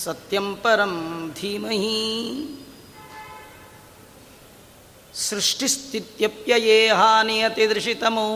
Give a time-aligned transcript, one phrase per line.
[0.02, 0.94] ಸತ್ಯಂ ಪರಂ
[1.40, 1.92] ಧೀಮಹಿ
[5.18, 8.28] ಸೃಷ್ಟಿಸ್ಥಿತ್ಯಪ್ಯಯೇಹಾ ನಿಯತಿದೃಶಿತಮೋ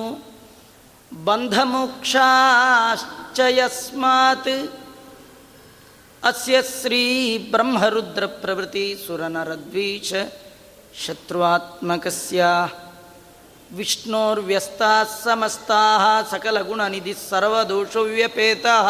[1.12, 2.18] ಬಂಧಮೋಕ್ಷಾಶ್ಚ
[3.58, 4.52] ಯಸ್ಮಾತ್
[6.22, 7.02] ಅಸ್ಯ ಶ್ರೀ
[7.50, 10.10] ಬ್ರಹ್ಮರುದ್ರ ಪ್ರಭೃತಿ ಸುರನರದ್ವೀಶ
[10.94, 12.68] शत्रुआत्मकस्य
[13.72, 18.88] विष्णोर्व्यस्ताः समस्ताः सकलगुणनिधिः सर्वदोषव्यपेतः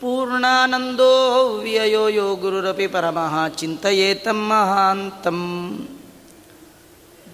[0.00, 1.12] पूर्णानन्दो
[1.62, 5.44] व्ययो यो गुरुरपि परमः चिन्तयेतं महान्तम्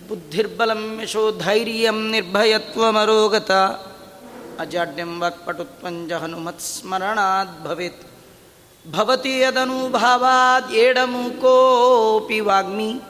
[0.08, 3.50] बुद्धिर्बलं यशोधैर्यं निर्भयत्वमरोगत।
[4.60, 5.10] अजाड्यं
[8.90, 13.00] ಭವತಿ ಅದನುಭಾವಾದ್ ಏಡಮು ಕೋಪಿ ವಾಗ್ಮಿ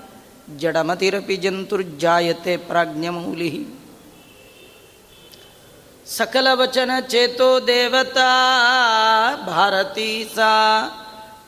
[0.56, 3.66] ಜಡಮತಿರಪಿ ಜಂತುರ್ಜಾಯತೆ ಪ್ರಾಜ್ಞಮೌಲಿ.
[6.06, 8.28] ಸಕಲವಚನ ಚೇತೋ ದೇವತಾ
[9.46, 10.50] ಭಾರತೀ ಸಾ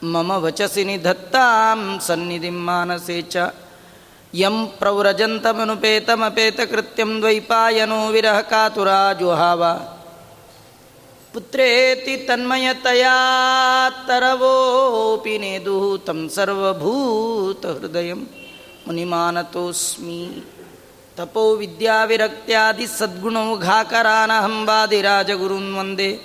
[0.03, 3.37] ಮಮ ವಚಸಿ ನಿಧತ್ತಾಂ ಸನ್ನಿಧಿ ಮಾನಸೆ ಚ.
[4.35, 8.89] ಯಂ ಪ್ರವ್ರಜಂತಮನುಪೇತಮಪೇತಕೃತ್ಯಂ ದ್ವೈಪಾಯನೋ ವಿರಹ ಕಾತುರ
[9.21, 9.63] ಜುಹಾವ
[11.33, 13.15] ಪುತ್ರೇತಿ ತನ್ಮಯತಯಾ
[14.07, 20.45] ತರವೋಪಿ ನೇದು ತಂ ಸರ್ವಭೂತ ಹೃದಯ ಮುನಿಮಾನತೋಸ್ಮಿ.
[21.17, 26.21] ತಪೋ ವಿದ್ಯಾವಿರಕ್ತ್ಯಾದಿ ಸದ್ಗುಣೌಘಾಕರಾನಹಂಬಾದಿರಾಜಗುರುನ್ ವಂದೇ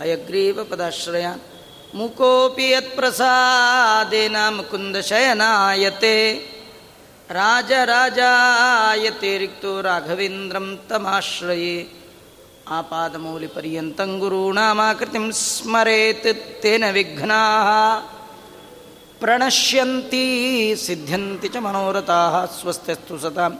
[0.00, 1.40] ಹಯಗ್ರೀವ ಪದಾಶ್ರಯಾನ್
[1.94, 6.34] ಮುಕೋಪಿ ಯತ್ಪ್ರಸಾದೇನ ಮುಕುಂದ ಶಯನಾಯತೆ.
[7.30, 12.01] ರಾಜರಾಜಾಯತೆ ರಿಕ್ತೋ ರಾಘವೇಂದ್ರಂ ತಮಾಶ್ರಯೇ.
[12.76, 17.40] ಆಪಾದಮೂಲಿಪರ್ಯಂತಂ ಗುರುಣಾಮಾಕೃತಿಂ ಸ್ಮರೇತ್ ತೇನ ವಿಘ್ನಾ
[19.20, 20.24] ಪ್ರಣಶ್ಯಂತೀ
[20.84, 22.20] ಸಿದ್ಧಂತಿ ಚ ಮನೋರಥಾ
[22.60, 23.52] ಸ್ವಸ್ಥಸ್ತು ಸತಾಂ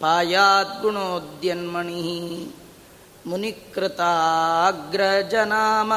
[0.01, 2.09] पायाद्गुणोद्यन्मणिः।
[3.29, 5.91] मुनिकृताग्रजनाम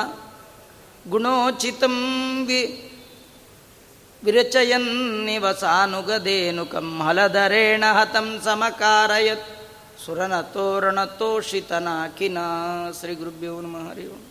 [1.10, 1.96] गुणोचितं
[2.46, 2.60] वि
[4.24, 9.55] विरचयन्निवसानुगदेनुकं हलधरेण हतं समकारयत्।
[10.06, 12.38] ಸುರನತೋರಣತೋಷಿತನಾಕಿನ
[13.00, 14.26] ಶ್ರೀ ಗುರುಭ್ಯೋ ನಮಃ ಹರಿ ಓಂ.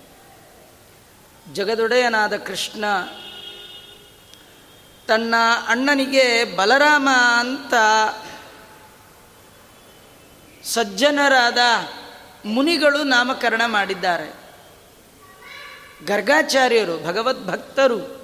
[1.54, 2.86] ಜಗದೊಡೆಯನಾದ ಕೃಷ್ಣ
[5.08, 5.36] ತನ್ನ
[5.68, 7.10] ಅಣ್ಣನಿಗೆ ಬಲರಾಮ
[7.40, 7.74] ಅಂತ
[10.66, 11.58] ಸಜ್ಜನರಾದ
[12.46, 14.46] ಮುನಿಗಳು ನಾಮಕರಣ ಮಾಡಿದ್ದಾರೆ.
[16.06, 18.24] ಗರ್ಗಾಚಾರ್ಯರು, ಭಗವದ್ಭಕ್ತರು,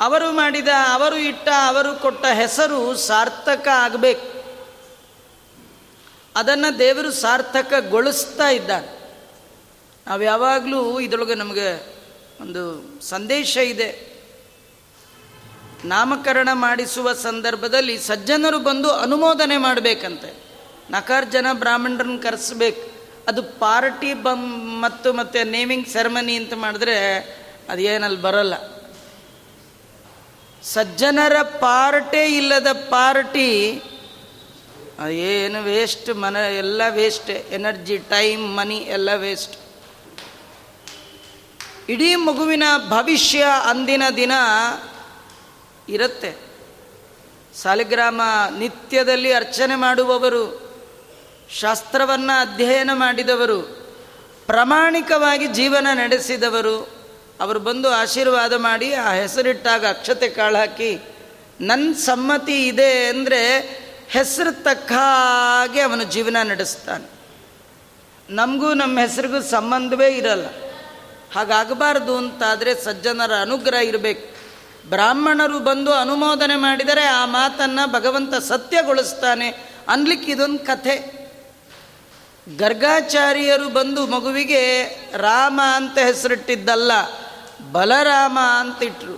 [0.00, 4.39] ಅವರು ಮಾಡಿದ, ಅವರು ಇಟ್ಟ, ಅವರು ಕೊಟ್ಟ ಹೆಸರು ಸಾರ್ಥಕ ಆಗಬೇಕು.
[6.40, 9.00] ಅದನ್ನು ದೇವರು ಸಾರ್ಥಕಗೊಳಿಸ್ತಾ ಇದ್ದಾರೆ
[10.06, 11.68] ನಾವು ಯಾವಾಗಲೂ ಇದರೊಳಗೆ ನಮಗೆ
[12.40, 12.62] ಒಂದು
[13.02, 13.88] ಸಂದೇಶ ಇದೆ.
[15.84, 20.30] ನಾಮಕರಣ ಮಾಡಿಸುವ ಸಂದರ್ಭದಲ್ಲಿ ಸಜ್ಜನರು ಬಂದು ಅನುಮೋದನೆ ಮಾಡಬೇಕಂತೆ.
[20.90, 22.82] ನಕಾರ್ಜನ ಬ್ರಾಹ್ಮಣರನ್ನು ಕರೆಸ್ಬೇಕು.
[23.28, 24.42] ಅದು ಪಾರ್ಟಿ ಬಂ
[24.82, 26.96] ಮತ್ತು ಮತ್ತು ನೇಮಿಂಗ್ ಸೆರೆಮನಿ ಅಂತ ಮಾಡಿದ್ರೆ
[27.68, 28.54] ಅದೇನಲ್ಲಿ ಬರಲ್ಲ.
[30.62, 33.48] ಸಜ್ಜನರ ಪಾರ್ಟೇ ಇಲ್ಲದ ಪಾರ್ಟಿ
[35.08, 39.56] ಏನು ವೇಸ್ಟ್ ಮನ ಎಲ್ಲ ವೇಸ್ಟ್ ಎನರ್ಜಿ ಟೈಮ್ ಮನಿ ಎಲ್ಲ ವೇಸ್ಟ್
[41.90, 44.32] ಇಡೀ ಮಗುವಿನ ಭವಿಷ್ಯ ಅಂದಿನ ದಿನ
[45.88, 46.36] ಇರುತ್ತೆ.
[47.56, 48.20] ಸಾಲಿಗ್ರಾಮ
[48.58, 50.70] ನಿತ್ಯದಲ್ಲಿ ಅರ್ಚನೆ ಮಾಡುವವರು,
[51.60, 53.62] ಶಾಸ್ತ್ರವನ್ನು ಅಧ್ಯಯನ ಮಾಡಿದವರು,
[54.46, 57.00] ಪ್ರಾಮಾಣಿಕವಾಗಿ ಜೀವನ ನಡೆಸಿದವರು,
[57.40, 61.00] ಅವರು ಬಂದು ಆಶೀರ್ವಾದ ಮಾಡಿ ಆ ಹೆಸರಿಟ್ಟಾಗ ಅಕ್ಷತೆ ಕಾಳು ಹಾಕಿ
[61.60, 63.40] ನನ್ನ ಸಮ್ಮತಿ ಇದೆ ಅಂದರೆ
[64.10, 67.08] ಹೆಸರು ತಕ್ಕ ಹಾಗೆ ಅವನು ಜೀವನ ನಡೆಸ್ತಾನೆ.
[68.30, 70.46] ನಮಗೂ ನಮ್ಮ ಹೆಸರಿಗೂ ಸಂಬಂಧವೇ ಇರಲ್ಲ.
[71.34, 74.26] ಹಾಗಾಗಬಾರ್ದು ಅಂತಾದರೆ ಸಜ್ಜನರ ಅನುಗ್ರಹ ಇರಬೇಕು.
[74.90, 79.48] ಬ್ರಾಹ್ಮಣರು ಬಂದು ಅನುಮೋದನೆ ಮಾಡಿದರೆ ಆ ಮಾತನ್ನು ಭಗವಂತ ಸತ್ಯಗೊಳಿಸ್ತಾನೆ
[79.88, 80.96] ಅನ್ಲಿಕ್ಕೆ ಇದೊಂದು ಕಥೆ.
[82.56, 84.62] ಗರ್ಗಾಚಾರ್ಯರು ಬಂದು ಮಗುವಿಗೆ
[85.16, 86.92] ರಾಮ ಅಂತ ಹೆಸರಿಟ್ಟಿದ್ದಲ್ಲ,
[87.72, 89.16] ಬಲರಾಮ ಅಂತಿಟ್ರು.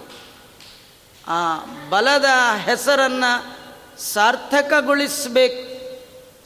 [1.29, 1.41] ಆ
[1.89, 2.27] ಬಲದ
[2.65, 3.62] ಹೆಸರನ್ನು
[3.99, 5.73] ಸಾರ್ಥಕಗೊಳಿಸಬೇಕು.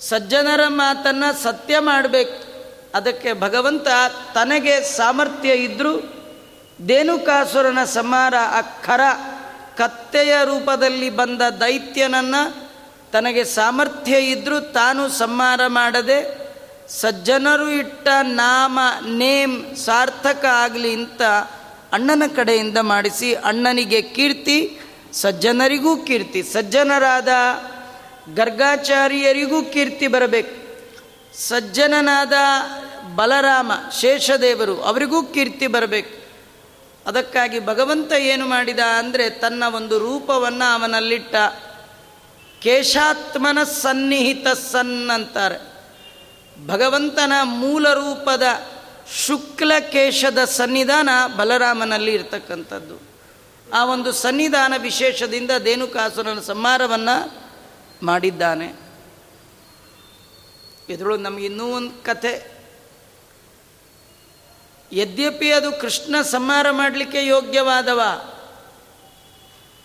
[0.04, 2.46] ಸಜ್ಜನರ ಮಾತನ್ನು ಸತ್ಯ ಮಾಡಬೇಕು.
[2.94, 3.88] ಅದಕ್ಕೆ ಭಗವಂತ
[4.34, 6.22] ತನಗೆ ಸಾಮರ್ಥ್ಯ ಇದ್ದರೂ
[6.88, 9.00] ದೇನುಕಾಸುರನ ಸಮಾರ ಅಖರ
[9.76, 12.66] ಕತ್ತೆಯ ರೂಪದಲ್ಲಿ ಬಂದ ದೈತ್ಯನನ್ನು
[13.12, 16.46] ತನಗೆ ಸಾಮರ್ಥ್ಯ ಇದ್ದರೂ ತಾನು ಸಂಹಾರ ಮಾಡದೆ
[16.88, 21.22] ಸಜ್ಜನರು ಇಟ್ಟ ನಾಮ, ನೇಮ್ ಸಾರ್ಥಕ ಆಗಲಿ ಅಂತ
[21.92, 24.80] ಅಣ್ಣನ ಕಡೆಯಿಂದ ಮಾಡಿಸಿ ಅಣ್ಣನಿಗೆ ಕೀರ್ತಿ
[25.16, 27.28] ಸಜ್ಜನರಿಗೂ ಕೀರ್ತಿ, ಸಜ್ಜನರಾದ
[28.34, 30.66] ಗರ್ಗಾಚಾರ್ಯರಿಗೂ ಕೀರ್ತಿ ಬರಬೇಕು.
[31.38, 32.32] ಸಜ್ಜನನಾದ
[33.14, 36.26] ಬಲರಾಮ ಶೇಷದೇವರು ಅವರಿಗೂ ಕೀರ್ತಿ ಬರಬೇಕು.
[37.06, 41.36] ಅದಕ್ಕಾಗಿ ಭಗವಂತ ಏನು ಮಾಡಿದ ಅಂದರೆ ತನ್ನ ಒಂದು ರೂಪವನ್ನು ಅವನಲ್ಲಿಟ್ಟ
[42.62, 45.58] ಕೇಶಾತ್ಮನ ಸನ್ನಿಹಿತ ಸನ್ ಅಂತಾರೆ.
[46.66, 48.42] ಭಗವಂತನ ಮೂಲ ರೂಪದ
[49.26, 53.15] ಶುಕ್ಲ ಕೇಶದ ಸನ್ನಿಧಾನ ಬಲರಾಮನಲ್ಲಿ ಇರ್ತಕ್ಕಂಥದ್ದು.
[53.72, 57.46] ಆ ಒಂದು ಸನ್ನಿಧಾನ ವಿಶೇಷದಿಂದ ದೇನುಕಾಸುರನ ಸಂಹಾರವನ್ನು
[58.02, 58.72] ಮಾಡಿದ್ದಾನೆ.
[60.88, 62.56] ಇದರೊಳಗೆ ನಮಗೆ ಇನ್ನೂ ಒಂದು ಕಥೆ.
[64.92, 68.00] ಯದ್ಯಪಿ ಅದು ಕೃಷ್ಣ ಸಂಹಾರ ಮಾಡಲಿಕ್ಕೆ ಯೋಗ್ಯವಾದವ,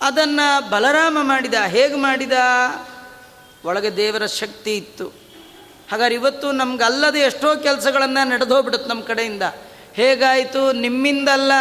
[0.01, 2.31] ಅದನ್ನು ಬಲರಾಮ ಮಾಡಿದ, ಹೇಗೆ ಮಾಡಿದ?
[3.65, 5.07] ಒಳಗೆ ದೇವರ ಶಕ್ತಿ ಇತ್ತು.
[5.91, 9.43] ಹಾಗಾದ್ರೆ ಇವತ್ತು ನಮ್ಗಲ್ಲದೆ ಎಷ್ಟೋ ಕೆಲಸಗಳನ್ನು ನಡೆದೋಗ್ಬಿಡುತ್ತೆ ನಮ್ಮ ಕಡೆಯಿಂದ.
[9.93, 10.71] ಹೇಗಾಯಿತು?
[10.71, 11.51] ನಿಮ್ಮಿಂದಲ್ಲ.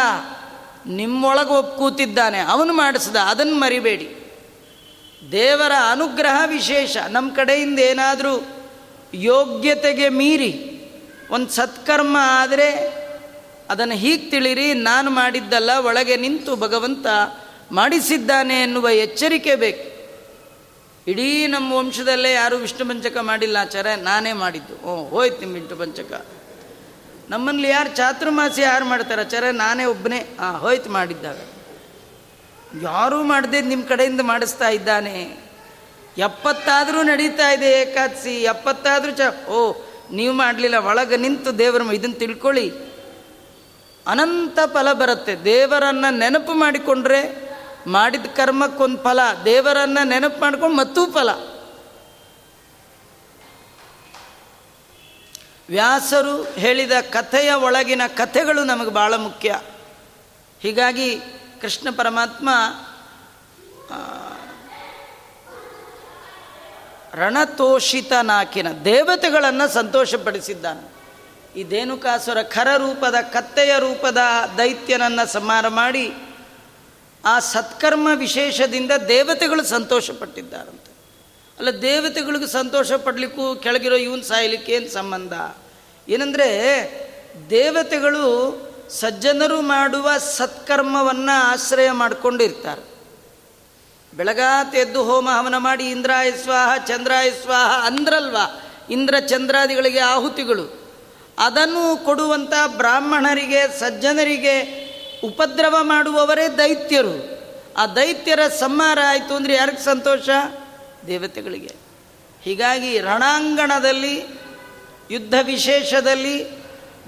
[0.87, 4.09] ನಿಮ್ಮೊಳಗೆ ಒಪ್ಪು ಕೂತಿದ್ದಾನೆ, ಅವನು ಮಾಡಿಸ್ದ, ಅದನ್ನು ಮರಿಬೇಡಿ.
[5.31, 6.97] ದೇವರ ಅನುಗ್ರಹ ವಿಶೇಷ.
[6.97, 8.47] ನಮ್ಮ ಕಡೆಯಿಂದ ಏನಾದರೂ
[9.13, 10.81] ಯೋಗ್ಯತೆಗೆ ಮೀರಿ,
[11.31, 13.01] ಒಂದು ಸತ್ಕರ್ಮ ಆದರೆ
[13.69, 17.07] ಅದನ್ನು ಹೀಗೆ ತಿಳಿರಿ, ನಾನು ಮಾಡಿದ್ದಲ್ಲ, ಒಳಗೆ ನಿಂತು ಭಗವಂತ
[17.71, 19.91] ಮಾಡಿಸಿದ್ದಾನೆ ಎನ್ನುವ ಎಚ್ಚರಿಕೆ ಬೇಕು.
[21.07, 24.85] ಇಡೀ ನಮ್ಮ ವಂಶದಲ್ಲೇ ಯಾರೂ ವಿಷ್ಣು ಪಂಚಕ ಮಾಡಿಲ್ಲ ಆಚಾರ್ಯ, ನಾನೇ ಮಾಡಿದ್ದು.
[24.85, 26.25] ಓ, ಹೋಯ್ತು ನಿಮ್ಮ ಪಂಚಕ.
[27.31, 31.37] ನಮ್ಮಲ್ಲಿ ಯಾರು ಚಾತುರ್ಮಾಸಿ ಯಾರು ಮಾಡ್ತಾರೆ ಆಚಾರ್ಯ ನಾನೇ ಒಬ್ಬನೇ ಆ ಹೋಯ್ತು ಮಾಡಿದ್ದಾಗ
[32.81, 35.37] ಯಾರೂ ಮಾಡದೆ ನಿಮ್ಮ ಕಡೆಯಿಂದ ಮಾಡಿಸ್ತಾ ಇದ್ದಾನೆ.
[36.17, 39.73] ಎಪ್ಪತ್ತಾದರೂ ನಡೀತಾ ಇದೆ ಏಕಾದಶಿ, ಎಪ್ಪತ್ತಾದರೂ ಚ, ಓ,
[40.11, 42.69] ನೀವು ಮಾಡಲಿಲ್ಲ, ಒಳಗೆ ನಿಂತು ದೇವರ ಇದನ್ನು ತಿಳ್ಕೊಳ್ಳಿ.
[44.07, 45.35] ಅನಂತ ಫಲ ಬರುತ್ತೆ.
[45.35, 47.51] ದೇವರನ್ನು ನೆನಪು ಮಾಡಿಕೊಂಡ್ರೆ
[47.87, 51.29] ಮಾಡಿದ ಕರ್ಮಕ್ಕೊಂದು ಫಲ, ದೇವರನ್ನು ನೆನಪು ಮಾಡ್ಕೊಂಡು ಮತ್ತೂ ಫಲ.
[55.71, 59.59] ವ್ಯಾಸರು ಹೇಳಿದ ಕಥೆಯ ಒಳಗಿನ ಕಥೆಗಳು ನಮಗೆ ಭಾಳ ಮುಖ್ಯ.
[60.61, 61.19] ಹೀಗಾಗಿ
[61.61, 62.49] ಕೃಷ್ಣ ಪರಮಾತ್ಮ
[67.15, 70.91] ರಣತೋಷಿತ ನಾಕಿನ ದೇವತೆಗಳನ್ನು ಸಂತೋಷಪಡಿಸಿದ್ದಾನೆ.
[71.59, 74.17] ಈ ಧೇನುಕಾಸುರ ಖರ ರೂಪದ, ಕತ್ತೆಯ ರೂಪದ
[74.57, 76.13] ದೈತ್ಯನನ್ನು ಸಂಹಾರ ಮಾಡಿ
[77.25, 80.91] ಆ ಸತ್ಕರ್ಮ ವಿಶೇಷದಿಂದ ದೇವತೆಗಳು ಸಂತೋಷಪಟ್ಟಿದ್ದಾರಂತೆ.
[81.59, 85.33] ಅಲ್ಲ, ದೇವತೆಗಳಿಗೂ ಸಂತೋಷ ಪಡಲಿಕ್ಕೂ ಕೆಳಗಿರೋ ಇವನ್ ಸಾಯಲಿಕ್ಕೆ ಏನು ಸಂಬಂಧ?
[86.11, 86.51] ಏನಂದರೆ
[87.49, 88.25] ದೇವತೆಗಳು
[88.89, 92.91] ಸಜ್ಜನರು ಮಾಡುವ ಸತ್ಕರ್ಮವನ್ನು ಆಶ್ರಯ ಮಾಡಿಕೊಂಡಿರ್ತಾರೆ.
[94.17, 98.61] ಬೆಳಗಾತ ಎದ್ದು ಹೋಮ ಹವನ ಮಾಡಿ ಇಂದ್ರಾಯ ಸ್ವಾಹ, ಚಂದ್ರಾಯ ಸ್ವಾಹ ಅಂದ್ರಲ್ವಾ?
[98.89, 100.81] ಇಂದ್ರ ಚಂದ್ರಾದಿಗಳಿಗೆ ಆಹುತಿಗಳು.
[101.39, 104.81] ಅದನ್ನು ಕೊಡುವಂಥ ಬ್ರಾಹ್ಮಣರಿಗೆ, ಸಜ್ಜನರಿಗೆ
[105.23, 107.41] ಉಪದ್ರವ ಮಾಡುವವರೇ ದೈತ್ಯರು.
[107.77, 110.29] ಆ ದೈತ್ಯರ ಸಂಹಾರ ಆಯಿತು ಅಂದರೆ ಯಾರಿಗೆ ಸಂತೋಷ?
[111.07, 111.75] ದೇವತೆಗಳಿಗೆ.
[112.41, 114.40] ಹೀಗಾಗಿ ರಣಾಂಗಣದಲ್ಲಿ
[115.11, 116.35] ಯುದ್ಧ ವಿಶೇಷದಲ್ಲಿ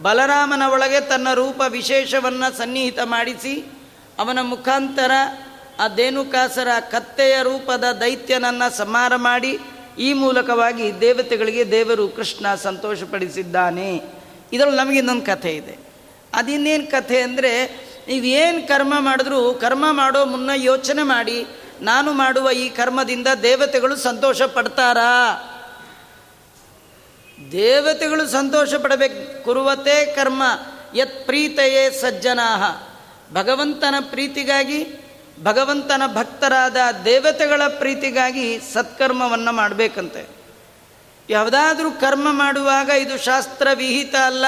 [0.01, 3.53] ಬಲರಾಮನ ಒಳಗೆ ತನ್ನ ರೂಪ ವಿಶೇಷವನ್ನು ಸನ್ನಿಹಿತ ಮಾಡಿಸಿ
[4.19, 5.12] ಅವನ ಮುಖಾಂತರ
[5.79, 9.60] ಆ ದೇನುಕಾಸರ ಕತ್ತೆಯ ರೂಪದ ದೈತ್ಯನನ್ನು ಸಂಹಾರ ಮಾಡಿ
[10.00, 14.01] ಈ ಮೂಲಕವಾಗಿ ದೇವತೆಗಳಿಗೆ ದೇವರು ಕೃಷ್ಣ ಸಂತೋಷಪಡಿಸಿದ್ದಾನೆ.
[14.53, 15.77] ಇದರಲ್ಲಿ ನಮಗೆ ಇನ್ನೊಂದು ಕಥೆ ಇದೆ.
[16.33, 17.51] ಅದಿನ್ನೇನು ಕಥೆ ಅಂದರೆ
[18.07, 21.45] ನೀವೇನು ಕರ್ಮ ಮಾಡಿದ್ರೂ ಕರ್ಮ ಮಾಡೋ ಮುನ್ನ ಯೋಚನೆ ಮಾಡಿ,
[21.81, 25.12] ನಾನು ಮಾಡುವ ಈ ಕರ್ಮದಿಂದ ದೇವತೆಗಳು ಸಂತೋಷ ಪಡ್ತಾರಾ?
[27.52, 30.44] ದೇವತೆಗಳು ಸಂತೋಷ ಪಡಬೇಕು ಕುರುವತೆ ಕರ್ಮ,
[30.96, 32.90] ಯತ್ ಪ್ರೀತೆಯೇ ಸಜ್ಜನಾ
[33.34, 34.86] ಭಗವಂತನ ಪ್ರೀತಿಗಾಗಿ,
[35.44, 40.28] ಭಗವಂತನ ಭಕ್ತರಾದ ದೇವತೆಗಳ ಪ್ರೀತಿಗಾಗಿ ಸತ್ಕರ್ಮವನ್ನು ಮಾಡಬೇಕಂತೆ.
[41.30, 44.46] ಯಾವುದಾದ್ರೂ ಕರ್ಮ ಮಾಡುವಾಗ ಇದು ಶಾಸ್ತ್ರ ವಿಹಿತ ಅಲ್ಲ.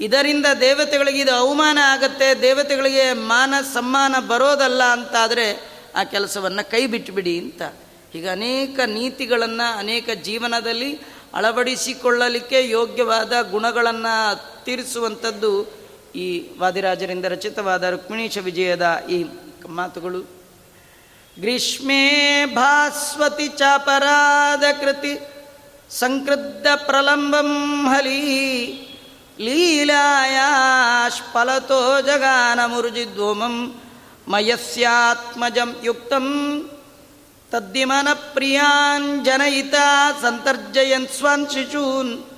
[0.00, 7.62] ಇದರಿಂದ ದೇವತೆಗಳಿಗೆ ಇದು ಅವಮಾನ ಆಗತ್ತೆ, ದೇವತೆಗಳಿಗೆ ಮಾನ ಸಮ್ಮಾನ ಬರೋದಲ್ಲ ಅಂತಾದರೆ ಆ ಕೆಲಸವನ್ನು ಕೈ ಬಿಟ್ಟುಬಿಡಿ ಅಂತ.
[8.14, 19.24] ಈಗ ಅನೇಕ ನೀತಿಗಳನ್ನು, ಅನೇಕ ಜೀವನದಲ್ಲಿ ಅಳವಡಿಸಿಕೊಳ್ಳಲಿಕ್ಕೆ ಯೋಗ್ಯವಾದ ಗುಣಗಳನ್ನು ತೀರಿಸುವಂಥದ್ದು ಈ ವಾದಿರಾಜರಿಂದ ರಚಿತವಾದ ರುಕ್ಮಿಣೀಶ ವಿಜಯದ ಈ
[19.68, 20.44] ಮಾತುಗಳು.
[21.40, 25.18] ಗ್ರೀಷ್ಮೇ ಭಾಸ್ವತಿ ಚಾಪರಾಧ ಕೃತಿ
[25.90, 28.22] ಸಂಕೃದ್ಧ ಪ್ರಲಂಬಂ ಹಲಿ
[29.38, 33.80] ಲೀಲಾಯಾಶ್ಫಲತೋ ಜಗಾನ ಮುರುಜಿದ್ವೋಮಂ
[34.28, 36.28] ಮಯಸ್ಯಾತ್ಮಜಂ ಯುಕ್ತಂ
[37.54, 38.08] ತದ್ದಿಮನ
[39.22, 42.30] ಜನಯಿತಾ ಸಂತರ್ಜಯನ್ ಸ್ವಾನ್ ಶಿಶೂನ್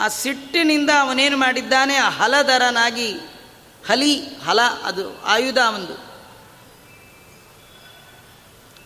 [0.00, 1.96] ಆ ಸಿಟ್ಟಿನಿಂದ ಅವನೇನು ಮಾಡಿದ್ದಾನೆ?
[1.96, 3.12] ಆ ಹಲದರನಾಗಿ
[3.88, 5.94] ಹಲಿ, ಹಲ, ಅದು ಆಯುಧ ಒಂದು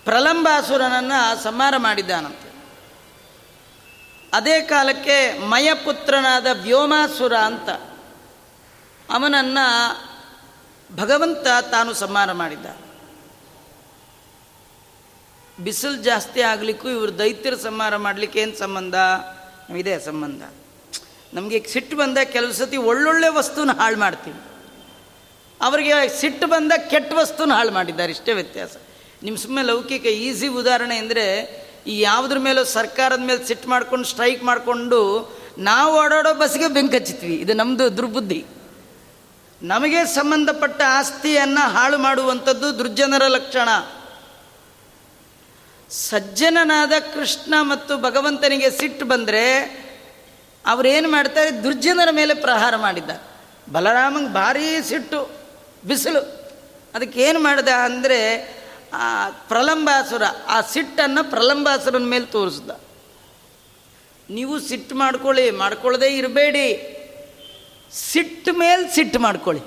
[0.05, 2.55] ಪ್ರಲಂಬಾಸುರನನ್ನು ಸಂಹಾರ ಮಾಡಿದ್ದಾನಂತೆ.
[4.33, 7.94] ಅದೇ ಕಾಲಕ್ಕೆ ಮಯಪುತ್ರನಾದ ವ್ಯೋಮಾಸುರ ಅಂತ
[9.11, 9.65] ಅವನನ್ನು
[10.97, 12.67] ಭಗವಂತ ತಾನು ಸಂಹಾರ ಮಾಡಿದ್ದ.
[15.61, 18.95] ಬಿಸಿಲು ಜಾಸ್ತಿ ಆಗಲಿಕ್ಕೂ ಇವರು ದೈತ್ಯರ ಸಂಹಾರ ಮಾಡಲಿಕ್ಕೆ ಏನು ಸಂಬಂಧ?
[19.77, 20.43] ಇದೆ ಸಂಬಂಧ.
[21.35, 24.41] ನಮಗೆ ಸಿಟ್ಟು ಬಂದ ಕೆಲವು ಸತಿ ಒಳ್ಳೊಳ್ಳೆ ವಸ್ತುನ ಹಾಳು ಮಾಡ್ತೀವಿ.
[25.61, 28.77] ಅವರಿಗೆ ಸಿಟ್ಟು ಬಂದ ಕೆಟ್ಟ ವಸ್ತುನ ಹಾಳು ಮಾಡಿದ್ದಾರೆ, ಇಷ್ಟೇ ವ್ಯತ್ಯಾಸ.
[29.23, 31.25] ನಿಮ್ಮ ಸುಮ್ಮನೆ ಲೌಕಿಕ ಈಸಿ ಉದಾಹರಣೆ ಅಂದರೆ
[31.87, 37.35] ಈ ಯಾವುದ್ರ ಮೇಲೂ ಸರ್ಕಾರದ ಮೇಲೆ ಸಿಟ್ಟು ಮಾಡ್ಕೊಂಡು ಸ್ಟ್ರೈಕ್ ಮಾಡಿಕೊಂಡು ನಾವು ಓಡಾಡೋ ಬಸ್ಗೆ ಬೆಂಕಿ ಹಚ್ಚಿದ್ವಿ.
[37.35, 38.45] ಇದು ನಮ್ಮದು ದುರ್ಬುದ್ಧಿ.
[39.63, 43.69] ನಮಗೆ ಸಂಬಂಧಪಟ್ಟ ಆಸ್ತಿಯನ್ನು ಹಾಳು ಮಾಡುವಂಥದ್ದು ದುರ್ಜನರ ಲಕ್ಷಣ.
[45.91, 49.63] ಸಜ್ಜನನಾದ ಕೃಷ್ಣ ಮತ್ತು ಭಗವಂತನಿಗೆ ಸಿಟ್ಟು ಬಂದರೆ
[50.67, 51.63] ಅವರೇನು ಮಾಡ್ತಾರೆ?
[51.65, 53.11] ದುರ್ಜನರ ಮೇಲೆ ಪ್ರಹಾರ ಮಾಡಿದ್ದ
[53.73, 55.31] ಬಲರಾಮಂಗೆ ಭಾರೀ ಸಿಟ್ಟು,
[55.87, 56.21] ಬಿಸಿಲು.
[56.95, 58.21] ಅದಕ್ಕೆ ಏನು ಮಾಡಿದ ಅಂದರೆ,
[58.93, 62.71] ಆ ಪ್ರಲಂಬಾಸುರ, ಆ ಸಿಟ್ಟನ್ನು ಪ್ರಲಂಬಾಸುರನ ಮೇಲೆ ತೋರಿಸ್ದ.
[64.31, 66.94] ನೀವು ಸಿಟ್ಟು ಮಾಡ್ಕೊಳ್ಳಿ, ಮಾಡ್ಕೊಳ್ಳದೇ ಇರಬೇಡಿ.
[67.95, 69.63] ಸಿಟ್ಟು ಮೇಲೆ ಸಿಟ್ಟು ಮಾಡ್ಕೊಳ್ಳಿ.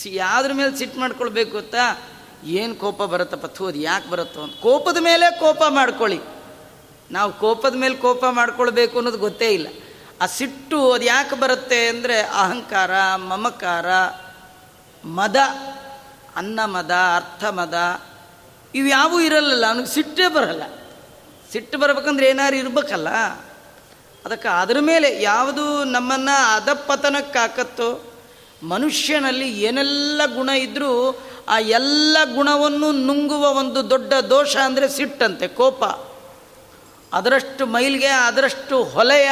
[0.00, 2.08] ಸಿ ಯಾವ್ದ್ರ ಮೇಲೆ ಸಿಟ್ಟು ಮಾಡ್ಕೊಳ್ಬೇಕು ಗೊತ್ತಾ?
[2.44, 3.46] ಏನು ಕೋಪ ಬರುತ್ತಪ್ಪ?
[3.46, 4.54] ಅದು ಯಾಕೆ ಬರುತ್ತೋ ಅಂತ.
[4.62, 6.20] ಕೋಪದ ಮೇಲೆ ಕೋಪ ಮಾಡ್ಕೊಳ್ಳಿ.
[7.10, 9.68] ನಾವು ಕೋಪದ ಮೇಲೆ ಕೋಪ ಮಾಡ್ಕೊಳ್ಬೇಕು ಅನ್ನೋದು ಗೊತ್ತೇ ಇಲ್ಲ.
[10.20, 13.86] ಆ ಸಿಟ್ಟು ಅದು ಯಾಕೆ ಬರುತ್ತೆ ಅಂದರೆ ಅಹಂಕಾರ, ಮಮಕಾರ,
[15.04, 15.36] ಮದ
[16.36, 18.00] ಅನ್ನ ಮದ ಅರ್ಥ ಮದ
[18.74, 20.62] ಇವು ಯಾವೂ ಇರಲ್ಲ ಅವನಿಗೆ ಸಿಟ್ಟೇ ಬರಲ್ಲ.
[21.52, 23.08] ಸಿಟ್ಟು ಬರ್ಬೇಕಂದ್ರೆ ಏನಾರು ಇರ್ಬೇಕಲ್ಲ.
[24.24, 28.14] ಅದಕ್ಕೆ ಅದರ ಮೇಲೆ ಯಾವುದು ನಮ್ಮನ್ನು ಅಧಪತನಕ್ಕಾಕತ್ತೋ,
[28.62, 35.84] ಮನುಷ್ಯನಲ್ಲಿ ಏನೆಲ್ಲ ಗುಣ ಇದ್ದರೂ ಆ ಎಲ್ಲ ಗುಣವನ್ನು ನುಂಗುವ ಒಂದು ದೊಡ್ಡ ದೋಷ ಅಂದರೆ ಸಿಟ್ಟಂತೆ, ಕೋಪ.
[37.12, 39.30] ಅದರಷ್ಟು ಮೈಲ್ಗೆ, ಅದರಷ್ಟು ಹೊಲೆಯ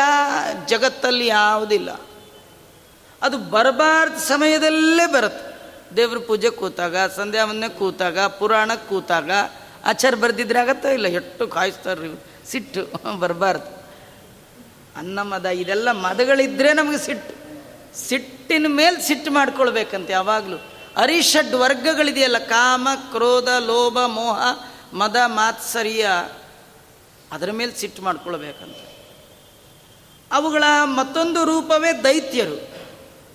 [0.67, 2.01] ಜಗತ್ತಲ್ಲಿ ಯಾವುದಿಲ್ಲ.
[3.23, 5.49] ಅದು ಬರಬಾರ್ದ ಸಮಯದಲ್ಲೇ ಬರುತ್ತೆ.
[5.97, 9.31] ದೇವ್ರ ಪೂಜೆ ಕೂತಾಗ ಸಂಧ್ಯಾ ಕೂತಾಗ, ಪುರಾಣಕ್ಕೆ ಕೂತಾಗ,
[9.85, 13.78] ಆಚಾರ ಬರೆದಿದ್ರೆ ಆಗತ್ತೋ ಇಲ್ಲ ಎಷ್ಟು ಕಾಯಿಸ್ತಾರೆ ಸಿಟ್ಟು ಬರಬಾರ್ದು.
[14.99, 17.39] ಅನ್ನ ಮದ, ಇದೆಲ್ಲ ಮದಗಳಿದ್ದರೆ ನಮಗೆ ಸಿಟ್ಟು.
[17.99, 20.57] ಸಿಟ್ಟಿನ ಮೇಲೆ ಸಿಟ್ಟು ಮಾಡ್ಕೊಳ್ಬೇಕಂತೆ ಯಾವಾಗಲೂ.
[20.97, 24.39] ಅರಿಷಡ್ ವರ್ಗಗಳಿದೆಯಲ್ಲ, ಕಾಮ, ಕ್ರೋಧ, ಲೋಭ, ಮೋಹ,
[24.93, 26.09] ಮದ, ಮಾತ್ಸರ್ಯ.
[27.33, 28.77] ಅದರ ಮೇಲೆ ಸಿಟ್ಟು ಮಾಡ್ಕೊಳ್ಬೇಕಂತ.
[30.33, 32.55] ಅವುಗಳ ಮತ್ತೊಂದು ರೂಪವೇ ದೈತ್ಯರು.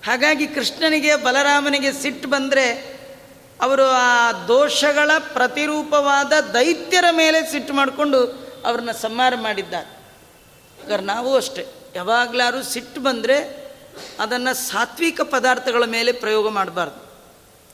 [0.05, 2.93] ಹಾಗಾಗಿ ಕೃಷ್ಣನಿಗೆ, ಬಲರಾಮನಿಗೆ ಸಿಟ್ಟು ಬಂದರೆ
[3.62, 8.20] ಅವರು ಆ ದೋಷಗಳ ಪ್ರತಿರೂಪವಾದ ದೈತ್ಯರ ಮೇಲೆ ಸಿಟ್ಟು ಮಾಡಿಕೊಂಡು
[8.65, 9.93] ಅವ್ರನ್ನ ಸಂಹಾರ ಮಾಡಿದ್ದಾರೆ.
[10.84, 11.63] ಹಾಗಾದ್ರೆ ನಾವು ಅಷ್ಟೇ.
[11.96, 13.38] ಯಾವಾಗಲಾರು ಸಿಟ್ಟು ಬಂದರೆ
[14.20, 17.00] ಅದನ್ನು ಸಾತ್ವಿಕ ಪದಾರ್ಥಗಳ ಮೇಲೆ ಪ್ರಯೋಗ ಮಾಡಬಾರ್ದು.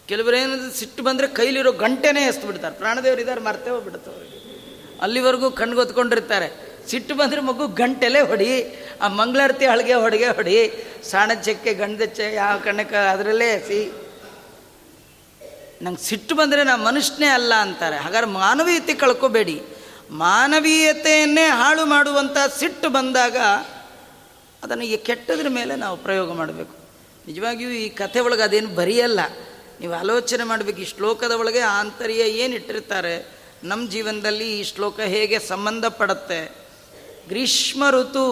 [0.08, 6.48] ಕೆಲವರೇನಾದ್ರು ಸಿಟ್ಟು ಬಂದರೆ ಕೈಲಿರೋ ಗಂಟೆನೇ ಎಸ್ತು ಬಿಡ್ತಾರೆ ಪ್ರಾಣದೇವರು ಇದ್ದಾರೆ, ಮರ್ತೇ ಹೋಗ್ಬಿಡುತ್ತೆ ಅಲ್ಲಿವರೆಗೂ ಅಲ್ಲಿವರೆಗೂ ಕಣ್ಗೊತ್ಕೊಂಡಿರ್ತಾರೆ.
[6.90, 8.52] ಸಿಟ್ಟು ಬಂದರೆ ಮಗು ಗಂಟೆಲೆ ಹೊಡಿ,
[9.02, 10.58] ಆ ಮಂಗಳಾರತಿ ಹಳಗೆ ಹೊಡಿಗೆ ಹೊಡಿ,
[11.12, 13.80] ಸಾಣಚಕ್ಕೆ ಗಂಡಚ್ಚೆ ಯಾವ ಕಣ್ಣಕ್ಕೆ ಅದರಲ್ಲೇ ಸಿ.
[15.82, 17.98] ನಂಗೆ ಸಿಟ್ಟು ಬಂದರೆ ನಾ ಮನುಷ್ಯನೇ ಅಲ್ಲ ಅಂತಾರೆ.
[17.98, 19.62] ಹಾಗಾದ್ರೆ ಮಾನವೀಯತೆ ಕಳ್ಕೊಬೇಡಿ.
[20.10, 23.38] ಮಾನವೀಯತೆಯನ್ನೇ ಹಾಳು ಮಾಡುವಂಥ ಸಿಟ್ಟು ಬಂದಾಗ
[24.64, 26.76] ಅದನ್ನು ಈ ಕೆಟ್ಟದ್ರ ಮೇಲೆ ನಾವು ಪ್ರಯೋಗ ಮಾಡಬೇಕು.
[27.28, 29.20] ನಿಜವಾಗಿಯೂ ಈ ಕಥೆ ಒಳಗೆ ಅದೇನು ಬರೆಯಲ್ಲ.
[29.80, 33.40] ನೀವು ಆಲೋಚನೆ ಮಾಡಬೇಕು, ಈ ಶ್ಲೋಕದ ಒಳಗೆ ಆಂತರ್ಯ ಏನು ಇಟ್ಟಿರ್ತಾರೆ?
[33.64, 36.56] ನಮ್ಮ ಜೀವನದಲ್ಲಿ ಈ ಶ್ಲೋಕ ಹೇಗೆ ಸಂಬಂಧಪಡುತ್ತೆ
[37.28, 38.26] ಗ್ರೀಷ್ಮ ಋತು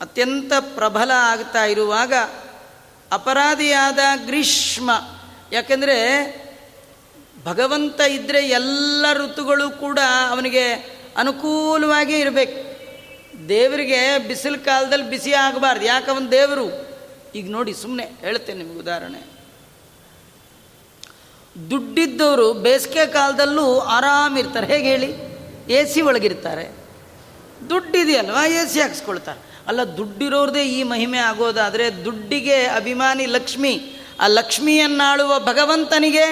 [0.00, 2.12] ಅತ್ಯಂತ ಪ್ರಬಲ ಆಗ್ತಾ ಇರುವಾಗ
[3.12, 4.90] ಅಪರಾಧಿಯಾದ ಗ್ರೀಷ್ಮ,
[5.52, 5.98] ಯಾಕೆಂದರೆ
[7.44, 9.98] ಭಗವಂತ ಇದ್ದರೆ ಎಲ್ಲ ಋತುಗಳು ಕೂಡ
[10.30, 12.72] ಅವನಿಗೆ ಅನುಕೂಲವಾಗಿ ಇರಬೇಕು.
[13.48, 15.84] ದೇವರಿಗೆ ಬಿಸಿಲು ಕಾಲದಲ್ಲಿ ಬಿಸಿ ಆಗಬಾರ್ದು.
[15.84, 16.92] ಯಾಕವನ್ ದೇವರು?
[17.34, 19.32] ಈಗ ನೋಡಿ ಸುಮ್ಮನೆ ಹೇಳ್ತೇನೆ ನಿಮಗೆ ಉದಾಹರಣೆ.
[21.70, 25.32] ದುಡ್ಡಿದ್ದವರು ಬೇಸಿಗೆ ಕಾಲದಲ್ಲೂ ಆರಾಮಿರ್ತಾರೆ ಹೇಗೆ ಹೇಳಿ?
[25.72, 26.76] ಎ ಸಿ ಒಳಗಿರ್ತಾರೆ.
[27.70, 28.46] ದುಡ್ಡಿದೆಯಲ್ವಾ?
[28.46, 29.40] ಎ ಸಿ ಹಾಕ್ಸ್ಕೊಳ್ತಾರೆ.
[29.68, 33.82] ಅಲ್ಲ, ದುಡ್ಡಿರೋರದೇ ಈ ಮಹಿಮೆ ಆಗೋದಾದರೆ ದುಡ್ಡಿಗೆ ಅಭಿಮಾನಿ ಲಕ್ಷ್ಮಿ.
[34.20, 36.24] ಆ ಲಕ್ಷ್ಮಿಯನ್ನಾಳುವ ಭಗವಂತನಿಗೆ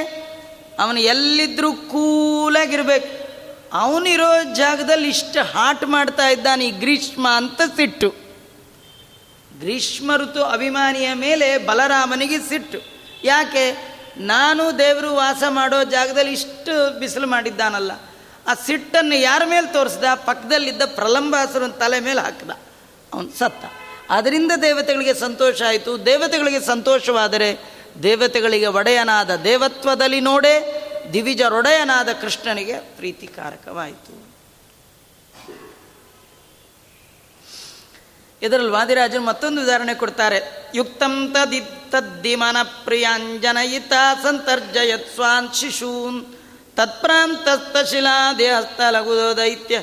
[0.78, 3.29] ಅವನು ಎಲ್ಲಿದ್ದರೂ ಕೂಲಾಗಿರ್ಬೇಕು.
[3.72, 8.08] ಅವನಿರೋ ಜಾಗದಲ್ಲಿ ಇಷ್ಟು ಹಾಟ್ ಮಾಡ್ತಾ ಇದ್ದಾನೆ ಈ ಗ್ರೀಷ್ಮ ಅಂತ ಸಿಟ್ಟು.
[9.60, 12.78] ಗ್ರೀಷ್ಮ ಋತು ಅಭಿಮಾನಿಯ ಮೇಲೆ ಬಲರಾಮನಿಗೆ ಸಿಟ್ಟು.
[13.24, 13.90] ಯಾಕೆ?
[14.18, 17.92] ನಾನು ದೇವರು ವಾಸ ಮಾಡೋ ಜಾಗದಲ್ಲಿ ಇಷ್ಟು ಬಿಸಿಲು ಮಾಡಿದ್ದಾನಲ್ಲ.
[18.46, 20.04] ಆ ಸಿಟ್ಟನ್ನು ಯಾರ ಮೇಲೆ ತೋರಿಸ್ದ?
[20.14, 22.50] ಪಕ್ಕದಲ್ಲಿದ್ದ ಪ್ರಲಂಬಾಸುರನ ತಲೆ ಮೇಲೆ ಹಾಕಿದ.
[23.14, 23.64] ಅವನು ಸತ್ತ.
[24.10, 26.06] ಅದರಿಂದ ದೇವತೆಗಳಿಗೆ ಸಂತೋಷ ಆಯಿತು.
[26.06, 27.58] ದೇವತೆಗಳಿಗೆ ಸಂತೋಷವಾದರೆ
[28.02, 34.30] ದೇವತೆಗಳಿಗೆ ಒಡೆಯನಾದ ದೇವತ್ವದಲ್ಲಿ ನೋಡೇ ದಿವಿಜರೊಡೆಯನಾದ ಕೃಷ್ಣನಿಗೆ ಪ್ರೀತಿಕಾರಕವಾಯಿತು.
[38.42, 40.38] ಇದರಲ್ಲಿ ವಾದಿರಾಜರು ಮತ್ತೊಂದು ಉದಾಹರಣೆ ಕೊಡ್ತಾರೆ.
[40.74, 46.20] ಯುಕ್ತಂ ತದಿ ತದ್ದಿಮನ ಪ್ರಿಯಾಂಜನಯಿತ ಸಂತರ್ಜಯತ್ ಸ್ವಾನ್ ಶಿಶೂನ್
[46.76, 49.82] ಲಘು ದೇಹಸ್ಥ ಲಘುದೈತ್ಯ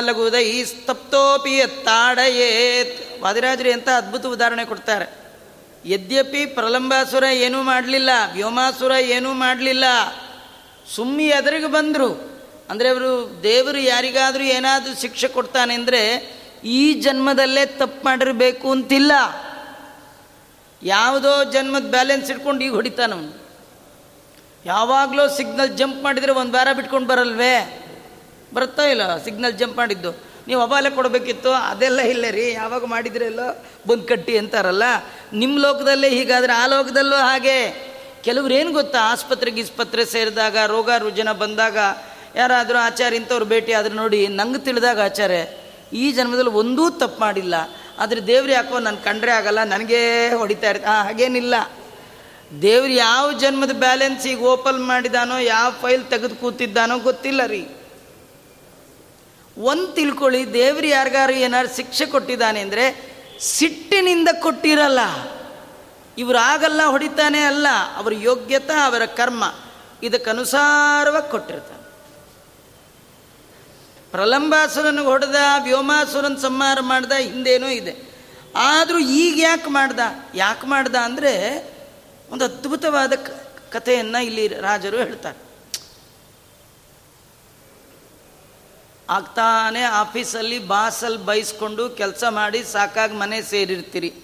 [0.00, 5.06] ಲಘುದೈ ಸ್ತಪ್ತೋಪಿ ತಾಡಯೇತ್ ವಾದಿರಾಜರು ಎಂಥ ಅದ್ಭುತ ಉದಾಹರಣೆ ಕೊಡ್ತಾರೆ.
[5.84, 9.84] ಯದ್ಯಪಿ ಪ್ರಲಂಬಾಸುರ ಏನೂ ಮಾಡಲಿಲ್ಲ, ವ್ಯೋಮಾಸುರ ಏನೂ ಮಾಡಲಿಲ್ಲ
[10.88, 12.32] ಸುಮ್ಮಿ ಎದುರಿಗೆ ಬಂದರು.
[12.70, 16.02] ಅಂದರೆ ಅವರು ದೇವರು ಯಾರಿಗಾದರೂ ಏನಾದರೂ ಶಿಕ್ಷೆ ಕೊಡ್ತಾನೆ ಅಂದರೆ
[16.64, 19.12] ಈ ಜನ್ಮದಲ್ಲೇ ತಪ್ಪು ಮಾಡಿರಬೇಕು ಅಂತಿಲ್ಲ.
[20.82, 23.42] ಯಾವುದೋ ಜನ್ಮದ ಬ್ಯಾಲೆನ್ಸ್ ಇಟ್ಕೊಂಡು ಈಗ ಹೊಡಿತಾನವನು
[24.64, 27.54] ಯಾವಾಗಲೂ ಸಿಗ್ನಲ್ ಜಂಪ್ ಮಾಡಿದರೆ ಒಂದು ವಾರ ಬಿಟ್ಕೊಂಡು ಬರಲ್ವೇ?
[28.54, 30.10] ಬರ್ತಾ ಇಲ್ಲ ಸಿಗ್ನಲ್ ಜಂಪ್ ಮಾಡಿದ್ದು.
[30.48, 34.82] ನೀವು ಅಬಾಲೆ ಕೊಡಬೇಕಿತ್ತು, ಅದೆಲ್ಲ ಇಲ್ಲ ರೀ, ಯಾವಾಗ ಮಾಡಿದ್ರೆಲ್ಲೋ ಬಂದು ಕಟ್ಟಿ ಅಂತಾರಲ್ಲ.
[35.32, 37.91] ನಿಮ್ಮ ಲೋಕದಲ್ಲೇ ಹೀಗಾದರೆ ಆ ಲೋಕದಲ್ಲೂ ಹಾಗೆ.
[38.24, 38.98] ಕೆಲವ್ರು ಏನು ಗೊತ್ತಾ?
[39.12, 41.78] ಆಸ್ಪತ್ರೆಗೆ ಇಸ್ಪತ್ರೆ ಸೇರಿದಾಗ, ರೋಗ ರುಜಿನ ಬಂದಾಗ,
[42.36, 45.40] ಯಾರಾದರೂ ಆಚಾರ್ಯ ಇಂಥವ್ರು ಭೇಟಿ ಆದ್ರೆ ನೋಡಿ, ನಂಗೆ ತಿಳಿದಾಗ ಆಚಾರ್ಯ,
[45.92, 47.54] ಈ ಜನ್ಮದಲ್ಲಿ ಒಂದೂ ತಪ್ಪು ಮಾಡಿಲ್ಲ.
[47.98, 51.54] ಆದರೆ ದೇವ್ರು ಯಾಕೋ ನನ್ನ ಕಂಡ್ರೆ ಆಗಲ್ಲ, ನನಗೇ ಹೊಡಿತಾ ಇರ್ತ ಹಾಗೇನಿಲ್ಲ.
[52.62, 57.62] ದೇವ್ರು ಯಾವ ಜನ್ಮದ ಬ್ಯಾಲೆನ್ಸ್ ಈಗ ಓಪನ್ ಮಾಡಿದಾನೋ, ಯಾವ ಫೈಲ್ ತೆಗೆದು ಕೂತಿದ್ದಾನೋ ಗೊತ್ತಿಲ್ಲ ರೀ.
[59.56, 62.84] ಒಂದು ತಿಳ್ಕೊಳ್ಳಿ, ದೇವ್ರು ಯಾರಿಗಾರು ಏನಾರು ಶಿಕ್ಷೆ ಕೊಟ್ಟಿದ್ದಾನೆ ಅಂದರೆ,
[63.40, 65.00] ಸಿಟ್ಟಿನಿಂದ ಕೊಟ್ಟಿರಲ್ಲ.
[66.18, 69.54] ಇವರು ಆಗಲ್ಲ ಹೊಡಿತಾನೆ ಅಲ್ಲ, ಅವರ ಯೋಗ್ಯತೆ, ಅವರ ಕರ್ಮ.
[70.02, 71.82] ಇದಕ್ಕನುಸಾರವಾಗಿ ಕೊಟ್ಟಿರ್ತಾನೆ.
[74.10, 78.12] ಪ್ರಲಂಬಾಸುರನಿಗೆ ಹೊಡೆದ, ವ್ಯೋಮಾಸುರನ ಸಂಹಾರ ಮಾಡ್ದ, ಹಿಂದೇನೋ ಇದೆ.
[78.56, 80.00] ಆದರೂ ಈಗ ಯಾಕೆ ಮಾಡ್ದ?
[80.34, 81.64] ಯಾಕೆ ಮಾಡ್ದ ಅಂದರೆ
[82.30, 83.12] ಒಂದು ಅದ್ಭುತವಾದ
[83.70, 85.52] ಕಥೆಯನ್ನು ಇಲ್ಲಿ ರಾಜರು ಹೇಳ್ತಾರೆ.
[89.10, 94.14] ಆಗ್ತಾನೆ ಆಫೀಸಲ್ಲಿ ಬಾಸಲ್ಲಿ ಬೈಸ್ಕೊಂಡು ಕೆಲಸ ಮಾಡಿ ಸಾಕಾಗಿ ಮನೆ ಸೇರಿರ್ತೀರಿ.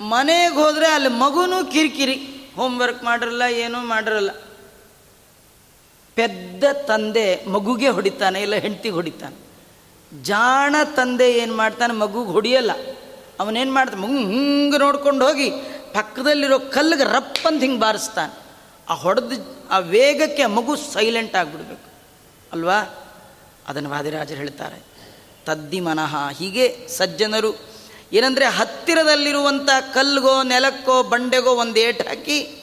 [0.00, 2.14] ಮನೆಗೆ ಹೋದರೆ ಅಲ್ಲಿ ಮಗುನೂ ಕಿರಿಕಿರಿ.
[2.56, 4.30] ಹೋಮ್ವರ್ಕ್ ಮಾಡಿರಲ್ಲ, ಏನೂ ಮಾಡಿರಲ್ಲ.
[6.14, 9.46] ಪೆದ್ದ ತಂದೆ ಮಗುಗೆ ಹೊಡಿತಾನೆ, ಇಲ್ಲ ಹೆಂಡ್ತಿಗೆ ಹೊಡಿತಾನೆ.
[10.22, 12.70] ಜಾಣ ತಂದೆ ಏನು ಮಾಡ್ತಾನೆ, ಮಗುಗೆ ಹೊಡಿಯಲ್ಲ.
[13.40, 15.50] ಅವನೇನು ಮಾಡ್ತಾನೆ, ಮಗು ಹಿಂಗೆ ನೋಡ್ಕೊಂಡು ಹೋಗಿ
[15.92, 18.38] ಪಕ್ಕದಲ್ಲಿರೋ ಕಲ್ಲಿಗೆ ರಪ್ಪಂತ ಹಿಂಗೆ ಬಾರಿಸ್ತಾನೆ.
[18.88, 19.32] ಆ ಹೊಡೆದ,
[19.70, 21.90] ಆ ವೇಗಕ್ಕೆ ಆ ಮಗು ಸೈಲೆಂಟ್ ಆಗಿಬಿಡ್ಬೇಕು.
[22.52, 22.80] ಅಲ್ವಾ?
[23.68, 24.82] ಅದನ್ನು ವಾದಿರಾಜರು ಹೇಳ್ತಾರೆ.
[25.44, 27.75] ತದ್ದಿ ಮನಃ ಹೀಗೆ ಸಜ್ಜನರು
[28.12, 32.62] ಏನಂದರೆ ಹತ್ತಿರದಲ್ಲಿರುವಂಥ ಕಲ್ಲಿಗೋ, ನೆಲಕ್ಕೋ, ಬಂಡೆಗೋ ಒಂದು ಏಟು ಹಾಕಿ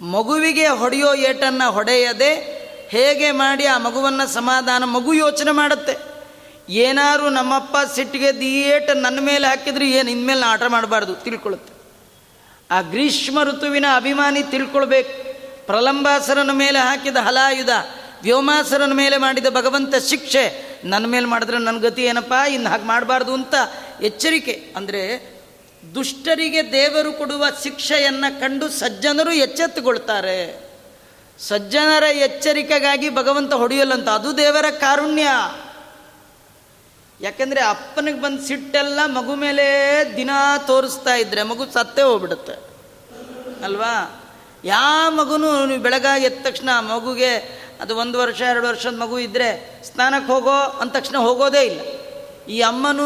[0.00, 6.12] ಮಗುವಿಗೆ ಹೊಡೆಯೋ ಏಟನ್ನು ಹೊಡೆಯದೆ ಹೇಗೆ ಮಾಡಿ ಆ ಮಗುವನ್ನು ಸಮಾಧಾನ, ಮಗು ಯೋಚನೆ ಮಾಡುತ್ತೆ.
[6.72, 11.72] ಏನಾರು ನಮ್ಮಪ್ಪ ಸಿಟ್ಟಿಗೆ ದೀಟ ನನ್ನ ಮೇಲೆ ಹಾಕಿದ್ರೆ ಏನು ಇನ್ಮೇಲೆ ಆಟ ಮಾಡಬಾರ್ದು, ತಿಳ್ಕೊಳ್ಳುತ್ತೆ.
[12.70, 15.32] ಆ ಗ್ರೀಷ್ಮ ಋತುವಿನ ಅಭಿಮಾನಿ ತಿಳ್ಕೊಳ್ಬೇಕು.
[15.66, 17.68] ಪ್ರಲಂಬಾಸರನ ಮೇಲೆ ಹಾಕಿದ ಹಲಾಯುಧ,
[18.22, 23.54] ವ್ಯೋಮಾಸರನ ಮೇಲೆ ಮಾಡಿದ ಭಗವಂತ ಶಿಕ್ಷೆ, ನನ್ನ ಮೇಲೆ ಮಾಡಿದ್ರೆ ನನ್ನ ಗತಿ ಏನಪ್ಪ ಇನ್ನು ಹಾಗೆ ಮಾಡಬಾರ್ದು ಅಂತ
[24.02, 25.32] ಎಚ್ಚರಿಕೆ ಅಂದರೆ
[25.94, 30.60] ದುಷ್ಟರಿಗೆ ದೇವರು ಕೊಡುವ ಶಿಕ್ಷೆಯನ್ನು ಕಂಡು ಸಜ್ಜನರು ಎಚ್ಚೆತ್ತುಕೊಳ್ತಾರೆ
[31.38, 35.28] ಸಜ್ಜನರ ಎಚ್ಚರಿಕೆಗಾಗಿ ಭಗವಂತ ಹೊಡೆಯಲ್ಲಂತ, ಅದು ದೇವರ ಕಾರುಣ್ಯ.
[37.20, 39.66] ಯಾಕೆಂದರೆ ಅಪ್ಪನಿಗೆ ಬಂದು ಸಿಟ್ಟೆಲ್ಲ ಮಗು ಮೇಲೆ
[40.16, 40.30] ದಿನ
[40.66, 42.52] ತೋರಿಸ್ತಾ ಇದ್ರೆ ಮಗು ಸತ್ತೇ ಹೋಗ್ಬಿಡುತ್ತೆ.
[43.64, 44.24] ಅಲ್ವಾ?
[44.64, 49.80] ಯಾವ ಮಗುನು ನೀವು ಬೆಳಗಾಗಿ ಎದ್ದ ತಕ್ಷಣ ಆ ಮಗುಗೆ ಅದು ಒಂದು ವರ್ಷ, ಎರಡು ವರ್ಷದ ಮಗು ಇದ್ದರೆ
[49.84, 52.01] ಸ್ನಾನಕ್ಕೆ ಹೋಗೋ ಅಂದ ತಕ್ಷಣ ಹೋಗೋದೇ ಇಲ್ಲ.
[52.48, 53.02] ಈ ಅಮ್ಮನೂ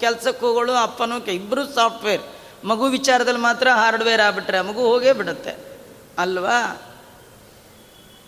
[0.00, 2.22] ಕೆಲಸಕ್ಕೆ ಹೋಗೋಳು ಅಪ್ಪನೂ ಇಬ್ಬರು ಸಾಫ್ಟ್ವೇರ್.
[2.64, 5.82] ಮಗು ವಿಚಾರದಲ್ಲಿ ಮಾತ್ರ ಹಾರ್ಡ್ವೇರ್ ಆಗ್ಬಿಟ್ರೆ ಮಗು ಹೋಗೇ ಬಿಡುತ್ತೆ.
[6.18, 6.82] ಅಲ್ವಾ?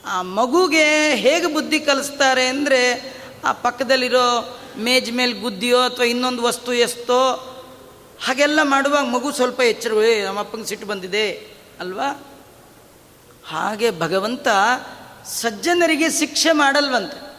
[0.07, 3.13] ಆ ಮಗುಗೆ ಹೇಗೆ ಬುದ್ಧಿ ಕಲಿಸ್ತಾರೆ ಅಂದರೆ
[3.45, 7.49] ಆ ಪಕ್ಕದಲ್ಲಿರೋ ಮೇಜ್ ಮೇಲೆ ಗುದ್ದಿಯೋ ಅಥವಾ ಇನ್ನೊಂದು ವಸ್ತು ಎಷ್ಟೋ,
[8.27, 9.91] ಹಾಗೆಲ್ಲ ಮಾಡುವಾಗ ಮಗು ಸ್ವಲ್ಪ ಎಚ್ಚರ
[10.27, 11.31] ನಮ್ಮ ಅಪ್ಪಂಗೆ ಸಿಟ್ಟು ಬಂದಿದೆ.
[11.81, 12.23] ಅಲ್ವಾ?
[13.47, 14.49] ಹಾಗೆ ಭಗವಂತ
[15.27, 17.32] ಸಜ್ಜನರಿಗೆ ಶಿಕ್ಷೆ ಮಾಡಲ್ವಂತೆ.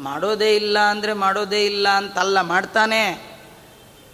[0.00, 3.02] ಮಾಡೋದೇ ಇಲ್ಲ ಅಂದರೆ ಮಾಡೋದೇ ಇಲ್ಲ ಅಂತಲ್ಲ, ಮಾಡ್ತಾನೆ.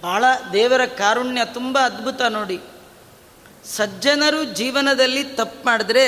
[0.02, 2.60] ಭಾಳ ದೇವರ ಕಾರುಣ್ಯ ತುಂಬ ಅದ್ಭುತ ನೋಡಿ.
[3.64, 6.06] ಸಜ್ಜನರು ಜೀವನದಲ್ಲಿ ತಪ್ಪು ಮಾಡಿದ್ರೆ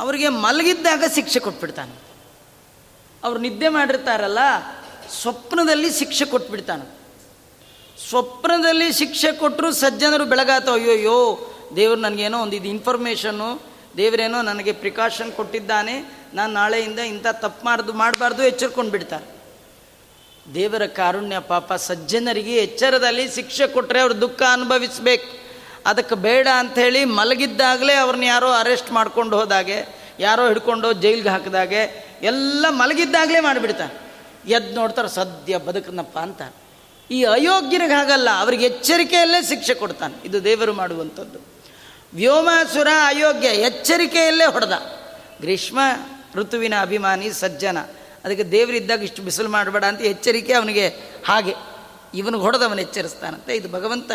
[0.00, 1.94] ಅವರಿಗೆ ಮಲಗಿದ್ದಾಗ ಶಿಕ್ಷೆ ಕೊಟ್ಬಿಡ್ತಾನೆ.
[3.24, 4.38] ಅವರು ನಿದ್ದೆ ಮಾಡಿರ್ತಾರಲ್ಲ,
[5.20, 6.84] ಸ್ವಪ್ನದಲ್ಲಿ ಶಿಕ್ಷೆ ಕೊಟ್ಬಿಡ್ತಾನೆ.
[8.08, 11.18] ಸ್ವಪ್ನದಲ್ಲಿ ಶಿಕ್ಷೆ ಕೊಟ್ಟರು ಸಜ್ಜನರು ಬೆಳಗಾತ, ಅಯ್ಯೋಯ್ಯೋ,
[11.76, 13.62] ದೇವರು ನನಗೇನೋ ಒಂದು ಇದು ಇನ್ಫಾರ್ಮೇಷನ್ನು
[13.96, 19.42] ದೇವರೇನೋ ನನಗೆ ಪ್ರಿಕಾಷನ್ ಕೊಟ್ಟಿದ್ದಾನೆ ನಾನು ನಾಳೆಯಿಂದ ಇಂಥ ತಪ್ಪು ಮಾಡ್ದು ಮಾಡಬಾರ್ದು ಎಚ್ಚರ್ಕೊಂಡು ಬಿಡ್ತಾರೆ.
[20.54, 25.42] ದೇವರ ಕಾರುಣ್ಯ ಪಾಪ ಸಜ್ಜನರಿಗೆ ಎಚ್ಚರದಲ್ಲಿ ಶಿಕ್ಷೆ ಕೊಟ್ಟರೆ ಅವ್ರು ದುಃಖ ಅನುಭವಿಸ್ಬೇಕು.
[25.86, 33.40] ಅದಕ್ಕೆ ಬೇಡ ಅಂಥೇಳಿ ಮಲಗಿದ್ದಾಗಲೇ ಅವ್ರನ್ನ ಯಾರೋ ಅರೆಸ್ಟ್ ಮಾಡ್ಕೊಂಡು ಹೋದಾಗೆ, ಯಾರೋ ಹಿಡ್ಕೊಂಡು ಜೈಲಿಗೆ ಹಾಕಿದಾಗೆ, ಎಲ್ಲ ಮಲಗಿದ್ದಾಗಲೇ
[33.40, 34.12] ಮಾಡಿಬಿಡ್ತಾರೆ.
[34.50, 36.42] ಎದ್ದು ನೋಡ್ತಾರೆ ಸದ್ಯ ಬದುಕನಪ್ಪ ಅಂತ.
[37.10, 40.26] ಈ ಅಯೋಗ್ಯರಿಗೆ ಹಾಗಲ್ಲ, ಅವ್ರಿಗೆ ಎಚ್ಚರಿಕೆಯಲ್ಲೇ ಶಿಕ್ಷೆ ಕೊಡ್ತಾನೆ.
[40.26, 41.38] ಇದು ದೇವರು ಮಾಡುವಂಥದ್ದು.
[42.14, 44.72] ವ್ಯೋಮಾಸುರ ಅಯೋಗ್ಯ ಎಚ್ಚರಿಕೆಯಲ್ಲೇ ಹೊಡೆದ.
[45.40, 45.78] ಗ್ರೀಷ್ಮ
[46.34, 47.78] ಋತುವಿನ ಅಭಿಮಾನಿ ಸಜ್ಜನ.
[48.24, 50.88] ಅದಕ್ಕೆ ದೇವರಿದ್ದಾಗ ಇಷ್ಟು ಬಿಸಿಲು ಮಾಡಬೇಡ ಅಂತ ಎಚ್ಚರಿಕೆ ಅವನಿಗೆ.
[51.28, 51.54] ಹಾಗೆ
[52.14, 53.56] ಇವನಿಗೆ ಹೊಡೆದವನು ಎಚ್ಚರಿಸ್ತಾನಂತೆ.
[53.56, 54.10] ಇದು ಭಗವಂತ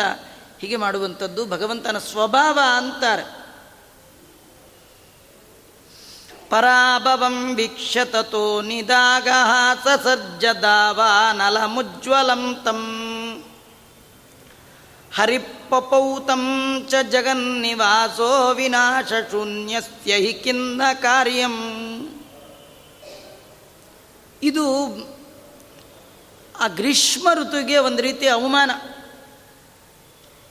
[0.60, 1.46] ಹೀಗೆ ಮಾಡುವಂಥದ್ದು.
[1.46, 3.48] ಭಗವಂತನ ಸ್ವಭಾವ ಅಂತಾರೆ.
[6.50, 8.60] ಪರಾಭವಂ ವೀಕ್ಷತೋ
[11.32, 13.14] ನಲ ಮುಜ್ವಲಂ ತಂ.
[15.18, 20.32] ಹರಿಪ್ಪೌತಂ ಚ ಜಗನ್ನಿವಾಸೋ ವಿನಾಶ ಶೂನ್ಯಸ್ಯ ಹಿ
[21.00, 21.54] ಕಾರ್ಯಂ.
[24.42, 24.64] ಇದು
[26.60, 28.70] ಆ ಗ್ರೀಷ್ಮ ಋತುವಿಗೆ ಒಂದು ರೀತಿ ಅವಮಾನ.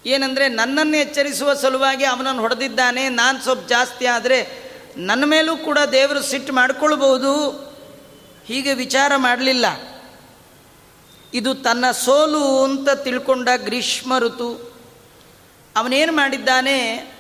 [0.06, 6.54] ಏನಂದರೆ ನನ್ನನ್ನು ಎಚ್ಚರಿಸುವ ಸಲುವಾಗಿ ಅವನನ್ನು ಹೊಡೆದಿದ್ದಾನೆ, ನಾನು ಸ್ವಲ್ಪ ಜಾಸ್ತಿ ಆದರೆ ನನ್ನ ಮೇಲೂ ಕೂಡ ದೇವರು ಸಿಟ್ಟು
[6.54, 7.50] ಮಾಡಿಕೊಳ್ಬಹುದು.
[8.46, 9.66] ಹೀಗೆ ವಿಚಾರ ಮಾಡಲಿಲ್ಲ.
[11.34, 14.78] ಇದು ತನ್ನ ಸೋಲು ಅಂತ ತಿಳ್ಕೊಂಡ ಗ್ರೀಷ್ಮ ಋತು.
[15.76, 17.12] ಅವನೇನು ಮಾಡಿದ್ದಾನೆ?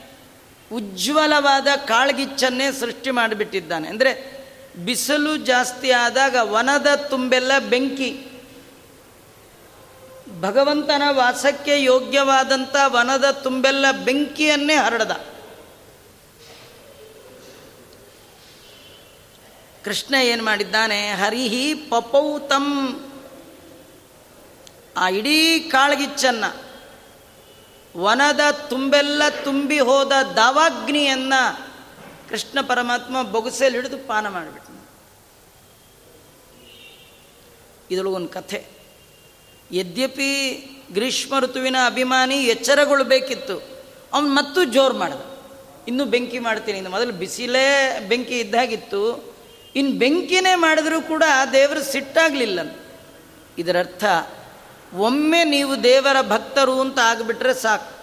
[0.73, 3.87] ಉಜ್ವಲವಾದ ಕಾಳ್ಗಿಚ್ಚನ್ನೇ ಸೃಷ್ಟಿ ಮಾಡಿಬಿಟ್ಟಿದ್ದಾನೆ.
[3.87, 4.37] ಅಂದರೆ
[4.85, 8.31] ಬಿಸಿಲು ಜಾಸ್ತಿ ಆದಾಗ ವನದ ತುಂಬೆಲ್ಲ ಬೆಂಕಿ.
[10.41, 15.11] ಭಗವಂತನ ವಾಸಕ್ಕೆ ಯೋಗ್ಯವಾದಂಥ ವನದ ತುಂಬೆಲ್ಲ ಬೆಂಕಿಯನ್ನೇ ಹರಡದ.
[19.83, 21.11] ಕೃಷ್ಣ ಏನು ಮಾಡಿದ್ದಾನೆ?
[21.11, 22.93] ಹರಿಹಿ ಪಪೌತಂ
[24.97, 26.49] ಆ ಇಡೀ ಕಾಳ್ಗಿಚ್ಚನ್ನು,
[27.97, 31.33] ವನದ ತುಂಬೆಲ್ಲ ತುಂಬಿ ಹೋದ ದಾವಾಗ್ನಿಯನ್ನ
[32.29, 34.67] ಕೃಷ್ಣ ಪರಮಾತ್ಮ ಬೊಗಸೆಯಲ್ಲಿ ಹಿಡಿದು ಪಾನ ಮಾಡಿಬಿಟ್ಟ
[37.91, 38.65] ಇದರೊಳಗೊಂದು ಕಥೆ.
[39.71, 40.31] ಯದ್ಯಪಿ
[40.93, 43.55] ಗ್ರೀಷ್ಮ ಋತುವಿನ ಅಭಿಮಾನಿ ಎಚ್ಚರಗೊಳ್ಬೇಕಿತ್ತು
[44.13, 45.21] ಅವನು ಮತ್ತೂ ಜೋರು ಮಾಡ್ದ.
[45.87, 49.01] ಇನ್ನೂ ಬೆಂಕಿ ಮಾಡ್ತೀನಿ, ಇನ್ನು ಮೊದಲು ಬಿಸಿಲೇ ಬೆಂಕಿ ಇದ್ದಾಗಿತ್ತು
[49.75, 52.59] ಇನ್ನು ಬೆಂಕಿನೇ ಮಾಡಿದರೂ ಕೂಡ ದೇವರು ಸಿಟ್ಟಾಗಲಿಲ್ಲ
[53.57, 54.03] ಇದರರ್ಥ
[54.93, 57.97] ಒಮ್ಮೆ ನೀವು ದೇವರ ಭಕ್ತರು ಅಂತ ಆಗಿಬಿಟ್ರೆ ಸಾಕು.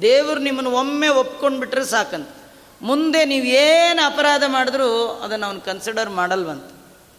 [0.00, 2.28] ದೇವರು ನಿಮ್ಮನ್ನು ಒಮ್ಮೆ ಒಪ್ಕೊಂಡು ಬಿಟ್ರೆ ಸಾಕಂತ.
[2.82, 6.64] ಮುಂದೆ ನೀವು ಏನು ಅಪರಾಧ ಮಾಡಿದ್ರೂ ಅದನ್ನು ಅವನು ಕನ್ಸಿಡರ್ ಮಾಡಲ್ವಂತ.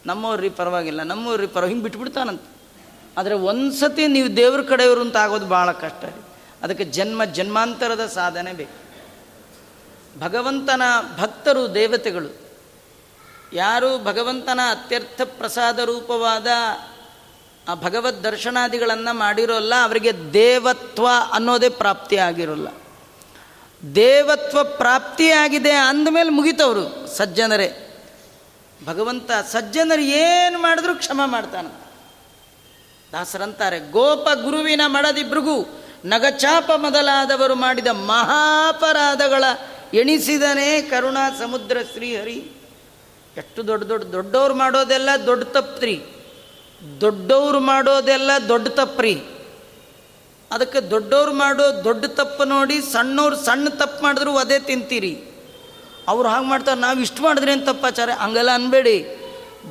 [0.05, 2.41] ನಮ್ಮವ್ರಿ ಪರವಾಗಿಲ್ಲ ನಮ್ಮವ್ರಿ ಪರವಾಗಿ ಹಿಂಗೆ ಬಿಟ್ಬಿಡ್ತಾನಂತ.
[3.17, 6.21] ಆದರೆ ಒಂದು ಸತಿ ನೀವು ದೇವ್ರ ಕಡೆಯವರು ಅಂತ ಆಗೋದು ಭಾಳ ಕಷ್ಟ ರೀ.
[6.63, 8.88] ಅದಕ್ಕೆ ಜನ್ಮ ಜನ್ಮಾಂತರದ ಸಾಧನೆ ಬೇಕು.
[10.19, 10.81] ಭಗವಂತನ
[11.19, 12.47] ಭಕ್ತರು ದೇವತೆಗಳು.
[13.53, 16.47] ಯಾರು ಭಗವಂತನ ಅತ್ಯರ್ಥ ಪ್ರಸಾದ ರೂಪವಾದ
[17.67, 22.67] ಆ ಭಗವದ್ ದರ್ಶನಾದಿಗಳನ್ನು ಮಾಡಿರೋಲ್ಲ, ಅವರಿಗೆ ದೇವತ್ವ ಅನ್ನೋದೇ ಪ್ರಾಪ್ತಿ ಆಗಿರೋಲ್ಲ.
[23.95, 27.84] ದೇವತ್ವ ಪ್ರಾಪ್ತಿಯಾಗಿದೆ ಅಂದಮೇಲೆ ಮುಗಿತವರು ಸಜ್ಜನರೇ.
[28.86, 31.88] ಭಗವಂತ ಸಜ್ಜನರು ಏನು ಮಾಡಿದ್ರೂ ಕ್ಷಮ ಮಾಡ್ತಾನೆ.
[33.12, 39.43] ದಾಸರಂತಾರೆ, ಗೋಪ ಗುರುವಿನ ಮಡದಿಬ್ರಿಗೂ ನಗಚಾಪ ಮೊದಲಾದವರು ಮಾಡಿದ ಮಹಾಪರಾಧಗಳ
[39.93, 42.51] ಎಣಿಸಿದನೇ ಕರುಣಾ ಸಮುದ್ರ ಶ್ರೀಹರಿ.
[43.38, 46.06] ಎಷ್ಟು ದೊಡ್ಡ ದೊಡ್ಡ ದೊಡ್ಡವ್ರು ಮಾಡೋದೆಲ್ಲ ದೊಡ್ಡ ತಪ್ಪ್ರಿ
[47.02, 49.22] ದೊಡ್ಡವ್ರು ಮಾಡೋದೆಲ್ಲ ದೊಡ್ಡ ತಪ್ಪ್ರಿ.
[50.52, 55.24] ಅದಕ್ಕೆ ದೊಡ್ಡವ್ರು ಮಾಡೋ ದೊಡ್ಡ ತಪ್ಪು ನೋಡಿ, ಸಣ್ಣವ್ರು ಸಣ್ಣ ತಪ್ಪು ಮಾಡಿದ್ರು ಅದೇ ತಿಂತೀರಿ.
[56.08, 59.18] ಅವ್ರು ಹಾಗೆ ಮಾಡ್ತಾರೆ, ನಾವು ಇಷ್ಟು ಮಾಡಿದ್ರೆ ಏನು ತಪ್ಪಾಚಾರ ಹಂಗೆಲ್ಲ ಅನ್ಬೇಡಿ.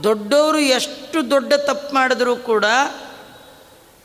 [0.03, 2.65] ದೊಡ್ಡವರು ಎಷ್ಟು ದೊಡ್ಡ ತಪ್ಪು ಮಾಡಿದ್ರು ಕೂಡ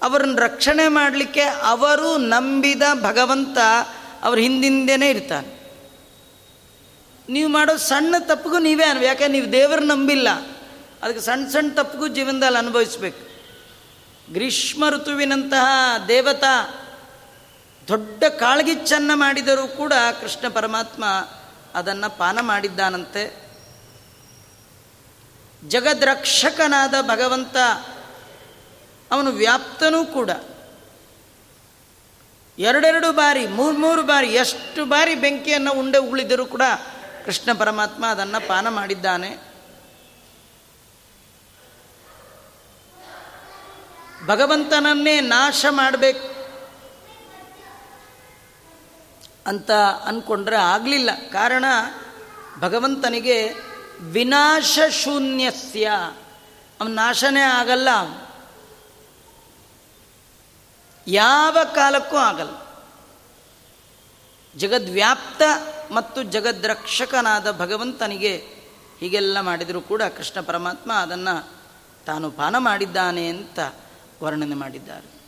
[0.01, 3.57] ಅವರನ್ನು ರಕ್ಷಣೆ ಮಾಡಲಿಕ್ಕೆ ಅವರು ನಂಬಿದ ಭಗವಂತ
[4.23, 5.61] ಅವ್ರ ಹಿಂದಿಂದೇನೆ ಇರ್ತಾನೆ.
[7.29, 9.27] ನೀವು ಮಾಡೋ ಸಣ್ಣ ತಪ್ಪಿಗೂ ನೀವೇ ಅನ್ವಿ ಯಾಕೆ?
[9.27, 10.27] ನೀವು ದೇವರು ನಂಬಿಲ್ಲ.
[11.01, 13.31] ಅದಕ್ಕೆ ಸಣ್ಣ ಸಣ್ಣ ತಪ್ಪಿಗೂ ಜೀವನದಲ್ಲಿ ಅನುಭವಿಸ್ಬೇಕು.
[14.33, 15.65] ಗ್ರೀಷ್ಮ ಋತುವಿನಂತಹ
[16.07, 16.85] ದೇವತಾ
[17.87, 21.05] ದೊಡ್ಡ ಕಾಳ್ಗಿಚ್ಚನ್ನು ಮಾಡಿದರೂ ಕೂಡ ಕೃಷ್ಣ ಪರಮಾತ್ಮ
[21.75, 23.51] ಅದನ್ನು ಪಾನ ಮಾಡಿದ್ದಾನಂತೆ.
[25.67, 27.57] ಜಗದ್ರಕ್ಷಕನಾದ ಭಗವಂತ
[29.11, 30.29] ಅವನು ವ್ಯಾಪ್ತನೂ ಕೂಡ.
[32.59, 36.61] ಎರಡೆರಡು ಬಾರಿ, ಮೂರು ಮೂರು ಬಾರಿ, ಎಷ್ಟು ಬಾರಿ ಬೆಂಕಿಯನ್ನು ಉಂಡೆ ಉಳಿದರೂ ಕೂಡ
[37.25, 39.50] ಕೃಷ್ಣ ಪರಮಾತ್ಮ ಅದನ್ನು ಪಾನ ಮಾಡಿದ್ದಾನೆ.
[44.25, 46.41] ಭಗವಂತನನ್ನೇ ನಾಶ ಮಾಡಬೇಕು
[49.47, 49.71] ಅಂತ
[50.05, 51.09] ಅಂದ್ಕೊಂಡ್ರೆ ಆಗಲಿಲ್ಲ.
[51.31, 51.65] ಕಾರಣ
[52.59, 53.53] ಭಗವಂತನಿಗೆ
[54.01, 55.91] ವಿನಾಶ ಶೂನ್ಯಸ್ಯ.
[56.81, 57.89] ಅವನ ನಾಶನೇ ಆಗಲ್ಲ
[61.07, 62.71] ಯಾವ ಕಾಲಕ್ಕೂ ಆಗಲ್ಲ.
[64.57, 65.41] ಜಗದ್ವ್ಯಾಪ್ತ
[65.91, 68.37] ಮತ್ತು ಜಗದ್ರಕ್ಷಕನಾದ ಭಗವಂತನಿಗೆ
[68.99, 71.49] ಹೀಗೆಲ್ಲ ಮಾಡಿದರೂ ಕೂಡ ಕೃಷ್ಣ ಪರಮಾತ್ಮ ಅದನ್ನು
[72.05, 73.59] ತಾನು ಪಾನ ಮಾಡಿದ್ದಾನೆ ಅಂತ
[74.23, 75.21] ವರ್ಣನೆ ಮಾಡಿದ್ದಾರೆ.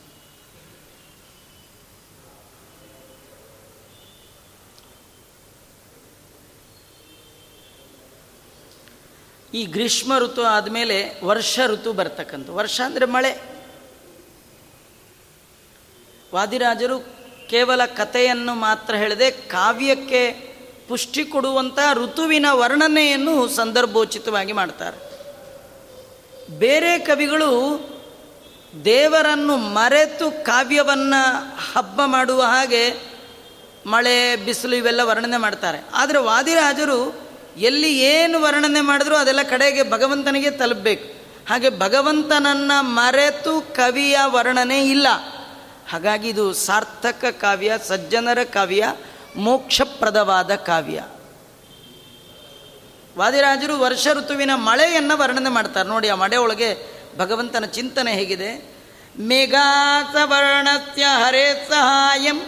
[9.53, 13.31] ಈ ಗ್ರೀಷ್ಮ ಋತು ಆದಮೇಲೆ ವರ್ಷ ಋತು ಬರ್ತಕ್ಕಂಥ ವರ್ಷ ಅಂದರೆ ಮಳೆ.
[16.33, 16.99] ವಾದಿರಾಜರು
[17.49, 20.53] ಕೇವಲ ಕಥೆಯನ್ನು ಮಾತ್ರ ಹೇಳದೆ ಕಾವ್ಯಕ್ಕೆ
[20.87, 24.97] ಪುಷ್ಟಿ ಕೊಡುವಂಥ ಋತುವಿನ ವರ್ಣನೆಯನ್ನು ಸಂದರ್ಭೋಚಿತವಾಗಿ ಮಾಡ್ತಾರೆ.
[26.57, 27.49] ಬೇರೆ ಕವಿಗಳು
[28.85, 33.13] ದೇವರನ್ನು ಮರೆತು ಕಾವ್ಯವನ್ನು ಹಬ್ಬ ಮಾಡುವ ಹಾಗೆ
[33.85, 35.85] ಮಳೆ, ಬಿಸಿಲು ಇವೆಲ್ಲ ವರ್ಣನೆ ಮಾಡ್ತಾರೆ.
[35.93, 41.13] ಆದರೆ ವಾದಿರಾಜರು ಎಲ್ಲಿ ಏನು ವರ್ಣನೆ ಮಾಡಿದ್ರು ಅದೆಲ್ಲ ಕಡೆಗೆ ಭಗವಂತನಿಗೆ ತಲುಪಬೇಕು.
[41.49, 45.07] ಹಾಗೆ ಭಗವಂತನನ್ನು ಮರೆತು ಕವಿಯ ವರ್ಣನೆ ಇಲ್ಲ.
[45.89, 48.93] ಹಾಗಾಗಿ ಇದು ಸಾರ್ಥಕ ಕಾವ್ಯ, ಸಜ್ಜನರ ಕಾವ್ಯ,
[49.35, 51.03] ಮೋಕ್ಷಪ್ರದವಾದ ಕಾವ್ಯ.
[53.17, 55.89] ವಾದಿರಾಜರು ವರ್ಷ ಋತುವಿನ ಮಳೆಯನ್ನು ವರ್ಣನೆ ಮಾಡ್ತಾರೆ.
[55.89, 58.73] ನೋಡಿ, ಆ ಮಳೆ ಒಳಗೆ ಭಗವಂತನ ಚಿಂತನೆ ಹೇಗಿದೆ?
[59.19, 62.39] ಮೇಘಾಸವರ್ಣಸ್ಯ ಹರೇ ಸಹಾಯಂ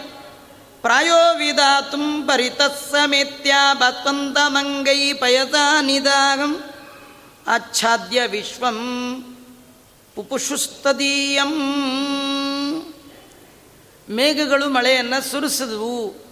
[0.82, 6.64] ಪ್ರಾಯೋ ವಿಧಾತು ಪರಿತಸ್ಸಮೇತ್ಯ ಬಸ್ವಂತ ಮಂಗೈ ಪಯಸ ನಿದಾಗಂ
[7.46, 8.76] ಆಚ್ಛಾದ್ಯ ವಿಶ್ವಂ
[10.14, 11.50] ಪುಪುಷುಸ್ತದೀಯಂ.
[14.10, 16.26] ಮೇಘಗಳು ಮಳೆಯನ್ನು ಸುರಿಸಿದ್ವು.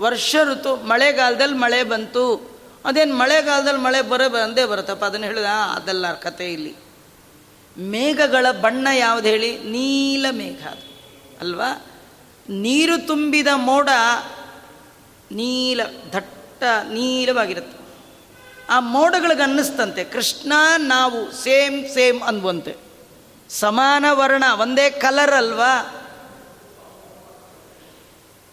[0.00, 2.58] ವರ್ಷ ಋತು, ಮಳೆಗಾಲದಲ್ಲಿ ಮಳೆ ಬಂತು.
[2.84, 5.44] ಅದೇನು ಮಳೆಗಾಲದಲ್ಲಿ ಮಳೆ ಬರೋ ಬಂದೇ ಬರುತ್ತಪ್ಪ, ಅದನ್ನು ಹೇಳಿದ?
[5.44, 6.89] ಅದೆಲ್ಲ ಕತೆ ಇಲ್ಲಿ.
[7.78, 9.58] ಮೇಘಗಳ ಬಣ್ಣ ಯಾವುದು ಹೇಳಿ?
[9.58, 10.66] ನೀಲ ಮೇಘ.
[10.66, 10.90] ಅದು
[11.40, 11.86] ಅಲ್ವಾ?
[12.48, 13.88] ನೀರು ತುಂಬಿದ ಮೋಡ
[15.32, 15.80] ನೀಲ,
[16.12, 17.80] ದಟ್ಟ, ನೀಲವಾಗಿರುತ್ತೆ.
[18.70, 20.04] ಆ ಮೋಡಗಳಿಗೆ ಅನ್ನಿಸ್ತಂತೆ.
[20.04, 22.76] ಕೃಷ್ಣ, ನಾವು, ಸೇಮ್ ಸೇಮ್ ಅನ್ವಂತೆ
[23.48, 25.96] ಸಮಾನ ವರ್ಣ, ಒಂದೇ ಕಲರ್ ಅಲ್ವಾ?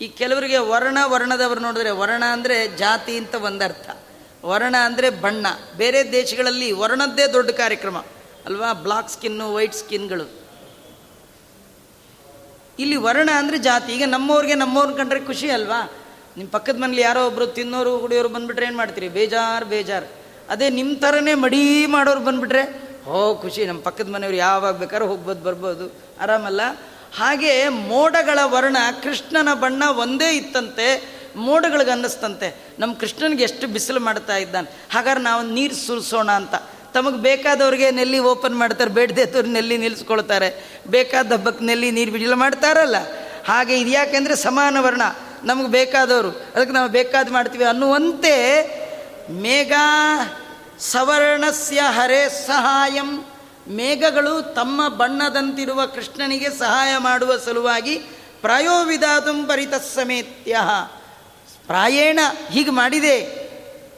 [0.02, 3.90] ಈ ಕೆಲವರಿಗೆ ವರ್ಣ ವರ್ಣದವರು ನೋಡಿದ್ರೆ ವರ್ಣ ಅಂದರೆ ಜಾತಿ ಅಂತ ಒಂದರ್ಥ.
[4.46, 5.48] ವರ್ಣ ಅಂದರೆ ಬಣ್ಣ.
[5.78, 8.06] ಬೇರೆ ದೇಶಗಳಲ್ಲಿ ವರ್ಣದ್ದೇ ದೊಡ್ಡ ಕಾರ್ಯಕ್ರಮ.
[8.48, 8.74] ಅಲ್ವಾ?
[8.74, 10.26] ಬ್ಲಾಕ್ ಸ್ಕಿನ್ನು, ವೈಟ್ ಸ್ಕಿನ್ಗಳು.
[12.80, 13.94] ಇಲ್ಲಿ ವರ್ಣ ಅಂದರೆ ಜಾತಿ.
[13.94, 15.92] ಈಗ ನಮ್ಮವ್ರಿಗೆ ನಮ್ಮವ್ರನ್ನ ಕಂಡ್ರೆ ಖುಷಿ ಅಲ್ವಾ?
[16.38, 19.10] ನಿಮ್ಮ ಪಕ್ಕದ ಮನೇಲಿ ಯಾರೋ ಒಬ್ಬರು ತಿನ್ನೋರು, ಕುಡಿಯೋರು ಬಂದುಬಿಟ್ರೆ ಏನು ಮಾಡ್ತೀರಿ?
[19.10, 20.12] ಬೇಜಾರು ಬೇಜಾರು.
[20.50, 23.66] ಅದೇ ನಿಮ್ಮ ಥರನೇ ಮಡಿ ಮಾಡೋರು ಬಂದುಬಿಟ್ರೆ ಓ ಖುಷಿ.
[23.66, 25.94] ನಮ್ಮ ಪಕ್ಕದ ಮನೆಯವ್ರು ಯಾವಾಗ ಬೇಕಾದ್ರೂ ಹೋಗ್ಬೋದು, ಬರ್ಬೋದು.
[26.22, 26.62] ಆರಾಮಲ್ಲ?
[27.18, 32.76] ಹಾಗೆ ಮೋಡಗಳ ವರ್ಣ ಕೃಷ್ಣನ ಬಣ್ಣ ಒಂದೇ ಇತ್ತಂತೆ, ಮೋಡಗಳಿಗೆ ಅನ್ನಿಸ್ತಂತೆ.
[32.80, 34.88] ನಮ್ಮ ಕೃಷ್ಣನಿಗೆ ಎಷ್ಟು ಬಿಸಿಲು ಮಾಡ್ತಾ ಇದ್ದಾನೆ.
[34.94, 36.56] ಹಾಗಾದ್ರೆ ನಾವು ನೀರು ಸುರಿಸೋಣ ಅಂತ.
[36.98, 42.96] ತಮಗೆ ಬೇಕಾದವ್ರಿಗೆ ನೆಲ್ಲಿ ಓಪನ್ ಮಾಡ್ತಾರೆ, ಬೇಡದೆ ತೋರಿ ನೆಲ್ಲಿ ನಿಲ್ಲಿಸ್ಕೊಳ್ತಾರೆ ಬೇಕಾದ ಹಬ್ಬಕ್ಕೆ ನೆಲ್ಲಿ ನೀರು ಬಿಡಿಲ ಮಾಡ್ತಾರಲ್ಲ.
[43.48, 45.02] ಹಾಗೆ ಇದು ಯಾಕೆಂದರೆ ಸಮಾನ ವರ್ಣ.
[45.44, 48.34] ನಮಗೆ ಬೇಕಾದವರು, ಅದಕ್ಕೆ ನಾವು ಬೇಕಾದ ಮಾಡ್ತೀವಿ ಅನ್ನುವಂತೆ
[49.30, 49.72] ಮೇಘ
[50.80, 53.26] ಸವರ್ಣಸ್ಯ ಹರೇ ಸಹಾಯಂ.
[53.68, 57.96] ಮೇಘಗಳು ತಮ್ಮ ಬಣ್ಣದಂತಿರುವ ಕೃಷ್ಣನಿಗೆ ಸಹಾಯ ಮಾಡುವ ಸಲುವಾಗಿ
[58.42, 60.58] ಪ್ರಾಯೋವಿಧಾತುಂ ಪರಿತಸ್ಸಮೇತ್ಯ.
[61.68, 62.20] ಪ್ರಾಯೇಣ
[62.52, 63.16] ಹೀಗೆ ಮಾಡಿದೆ.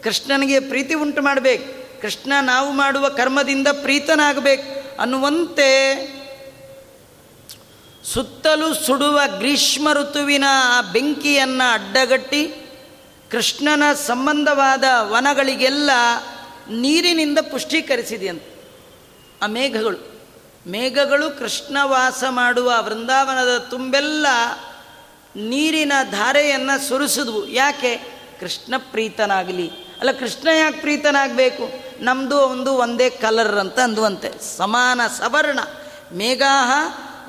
[0.03, 1.78] ಕೃಷ್ಣನಿಗೆ ಪ್ರೀತಿ ಉಂಟು ಮಾಡಬೇಕು.
[2.01, 5.69] ಕೃಷ್ಣ ನಾವು ಮಾಡುವ ಕರ್ಮದಿಂದ ಪ್ರೀತನಾಗಬೇಕು ಅನ್ನುವಂತೆ
[8.13, 12.55] ಸುತ್ತಲೂ ಸುಡುವ ಗ್ರೀಷ್ಮ ಋತುವಿನ ಆ ಬೆಂಕಿಯನ್ನು ಅಡ್ಡಗಟ್ಟಿ
[13.31, 15.91] ಕೃಷ್ಣನ ಸಂಬಂಧವಾದ ವನಗಳಿಗೆಲ್ಲ
[16.69, 18.63] ನೀರಿನಿಂದ ಪುಷ್ಟೀಕರಿಸಿದೆಯಂತೆ.
[19.41, 20.21] ಆ ಮೇಘಗಳು.
[20.67, 24.27] ಮೇಘಗಳು ಕೃಷ್ಣ ವಾಸ ಮಾಡುವ ವೃಂದಾವನದ ತುಂಬೆಲ್ಲ
[25.35, 27.47] ನೀರಿನ ಧಾರೆಯನ್ನು ಸುರಿಸಿದ್ವು.
[27.47, 27.97] ಯಾಕೆ?
[28.39, 29.88] ಕೃಷ್ಣ ಪ್ರೀತನಾಗಲಿ.
[29.99, 31.69] ಅಲ್ಲ, ಕೃಷ್ಣ ಯಾಕೆ ಪ್ರೀತನಾಗಬೇಕು?
[32.03, 34.57] ನಮ್ಮದು ಒಂದು ಒಂದೇ ಕಲರ್ ಅಂತ ಅಂದುವಂತೆ.
[34.57, 35.59] ಸಮಾನ ಸವರ್ಣ.
[36.13, 36.71] ಮೇಘಾಹ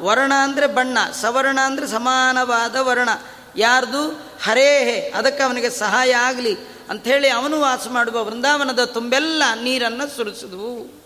[0.01, 0.99] ವರ್ಣ ಅಂದರೆ ಬಣ್ಣ.
[1.21, 3.09] ಸವರ್ಣ ಅಂದರೆ ಸಮಾನವಾದ ವರ್ಣ.
[3.57, 4.03] ಯಾರ್ದು?
[4.43, 5.01] ಹರೇಹೆ.
[5.01, 6.57] ಅದಕ್ಕೆ ಅವನಿಗೆ ಸಹಾಯ ಆಗಲಿ
[6.91, 11.01] ಅಂಥೇಳಿ ಅವನು ವಾಸ ಮಾಡುವ ವೃಂದಾವನದ ತುಂಬೆಲ್ಲ ನೀರನ್ನು ಸುರಿಸಿದವು.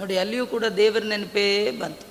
[0.00, 2.06] ನೋಡಿ, ಅಲ್ಲಿಯೂ ಕೂಡ ದೇವರ ನೆನಪೇ ಬಂತು.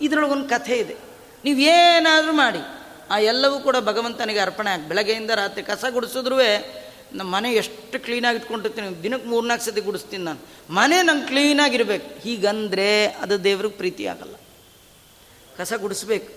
[0.00, 0.96] ಇದರೊಳಗೊಂದು ಕಥೆ ಇದೆ.
[1.44, 2.58] ನೀವೇನಾದರೂ ಮಾಡಿ,
[3.10, 6.40] ಆ ಎಲ್ಲವೂ ಕೂಡ ಭಗವಂತನಿಗೆ ಅರ್ಪಣೆ ಆಗಿ ಬೆಳಗ್ಗೆಯಿಂದ ರಾತ್ರಿ ಕಸ ಗುಡಿಸಿದ್ರೂ
[7.12, 10.40] ನಮ್ಮ ಮನೆ ಎಷ್ಟು ಕ್ಲೀನಾಗಿ ಇಟ್ಕೊಂಡಿರ್ತೀನಿ, ದಿನಕ್ಕೆ ಮೂರ್ನಾಲ್ಕು ಸತಿ ಗುಡಿಸ್ತೀನಿ ನಾನು.
[10.74, 14.34] ಮನೆ ನಂಗೆ ಕ್ಲೀನಾಗಿರ್ಬೇಕು ಹೀಗಂದರೆ ಅದು ದೇವ್ರಿಗೆ ಪ್ರೀತಿ ಆಗಲ್ಲ.
[15.58, 16.28] ಕಸ ಗುಡಿಸ್ಬೇಕು.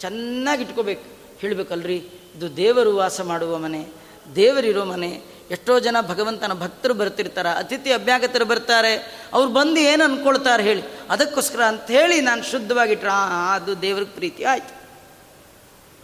[0.00, 1.04] ಚೆನ್ನಾಗಿ ಇಟ್ಕೋಬೇಕು.
[1.40, 1.96] ಹೇಳಬೇಕಲ್ರಿ,
[2.36, 3.88] ಇದು ದೇವರು ವಾಸ ಮಾಡುವ ಮನೆ,
[4.34, 5.40] ದೇವರಿರೋ ಮನೆ.
[5.50, 9.22] ಎಷ್ಟೋ ಜನ ಭಗವಂತನ ಭಕ್ತರು ಬರ್ತಿರ್ತಾರೆ, ಅತಿಥಿ ಅಭ್ಯಾಗತರು ಬರ್ತಾರೆ.
[9.32, 10.82] ಅವ್ರು ಬಂದು ಏನು ಅಂದ್ಕೊಳ್ತಾರೆ ಹೇಳಿ.
[11.10, 13.10] ಅದಕ್ಕೋಸ್ಕರ ಅಂಥೇಳಿ ನಾನು ಶುದ್ಧವಾಗಿಟ್ರೆ
[13.54, 14.80] ಅದು ದೇವ್ರಿಗೆ ಪ್ರೀತಿ ಆಯ್ತು.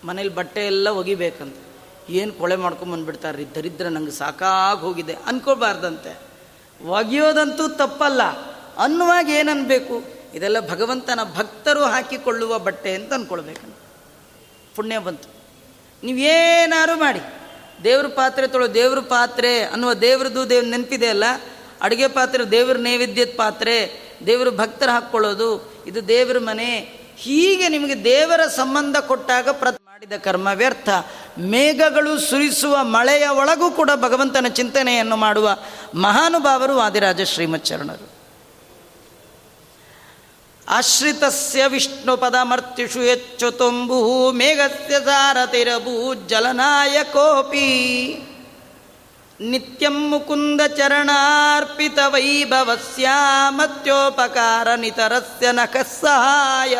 [0.06, 1.56] ಮನೇಲಿ ಬಟ್ಟೆ ಎಲ್ಲ ಒಗಿಬೇಕಂತ.
[2.08, 5.12] ಏನು ಕೊಳೆ ಮಾಡ್ಕೊಂಬಂದ್ಬಿಡ್ತಾರೆ ರೀ ದರಿದ್ರ ನಂಗೆ ಸಾಕಾಗಿ ಹೋಗಿದೆ.
[5.12, 6.18] ಅನ್ಕೋಬಾರ್ದಂತೆ
[6.86, 8.22] ಒಗೆಯೋದಂತೂ ತಪ್ಪಲ್ಲ.
[8.78, 10.02] ಅನ್ನುವಾಗ ಏನನ್ಬೇಕು?
[10.34, 13.76] ಇದೆಲ್ಲ ಭಗವಂತನ ಭಕ್ತರು ಹಾಕಿಕೊಳ್ಳುವ ಬಟ್ಟೆ ಅಂತ ಅಂದ್ಕೊಳ್ಬೇಕು
[14.74, 15.28] ಪುಣ್ಯ ಬಂತು.
[16.06, 17.20] ನೀವೇನಾರು ಮಾಡಿ.
[17.84, 21.24] ದೇವ್ರ ಪಾತ್ರೆ ತೊಳೋ ದೇವ್ರ ಪಾತ್ರೆ ಅನ್ನುವ ದೇವ್ರದ್ದು ದೇವ್ರ ನೆನಪಿದೆ ಅಲ್ಲ?
[21.82, 27.00] ಅಡುಗೆ ಪಾತ್ರೆ ದೇವ್ರ ನೈವೇದ್ಯದ ಪಾತ್ರೆ, ದೇವ್ರ ಭಕ್ತರು ಹಾಕ್ಕೊಳ್ಳೋದು, ಇದು ದೇವ್ರ ಮನೆ.
[27.16, 30.88] ಹೀಗೆ ನಿಮಗೆ ದೇವರ ಸಂಬಂಧ ಕೊಟ್ಟಾಗ ಪ್ರ ಮಾಡಿದ ಕರ್ಮ ವ್ಯರ್ಥ
[31.38, 35.56] ಮೇಘಗಳು ಸುರಿಸುವ ಮಳೆಯ ಒಳಗೂ ಕೂಡ ಭಗವಂತನ ಚಿಂತನೆಯನ್ನು ಮಾಡುವ
[35.94, 38.16] ಮಹಾನುಭಾವರು ವಾದಿರಾಜ ಶ್ರೀಮಚ್ಚರಣರು.
[40.68, 47.66] ಆಶ್ರಿತಸ್ಯ ವಿಷ್ಣು ಪದಮರ್ತಿಷು ಹೆಚ್ಚು ತುಂಬು, ಮೇಘಸ್ಯ ಸಾರತಿರಭೂ, ಜಲನಾಯಕೋಪಿ.
[49.40, 53.08] ನಿತ್ಯಂ ಮುಕುಂದ ಚರಣಾರ್ಪಿತ ವೈಭವಸ್ಯ
[53.48, 56.78] ಮತ್ಯೋಪಕಾರ ನಿತರಸ್ಯ ನಖಸ್ಸಹಾಯ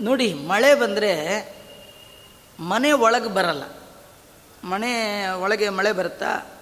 [0.00, 1.12] ನೋಡಿ, ಮಳೆ ಬಂದರೆ
[2.60, 3.62] ಮನೆ ಒಳಗೆ ಬರಲ್ಲ.
[4.64, 6.60] ಮನೆ ಒಳಗೆ ಮಳೆ ಬರುತ್ತಾ?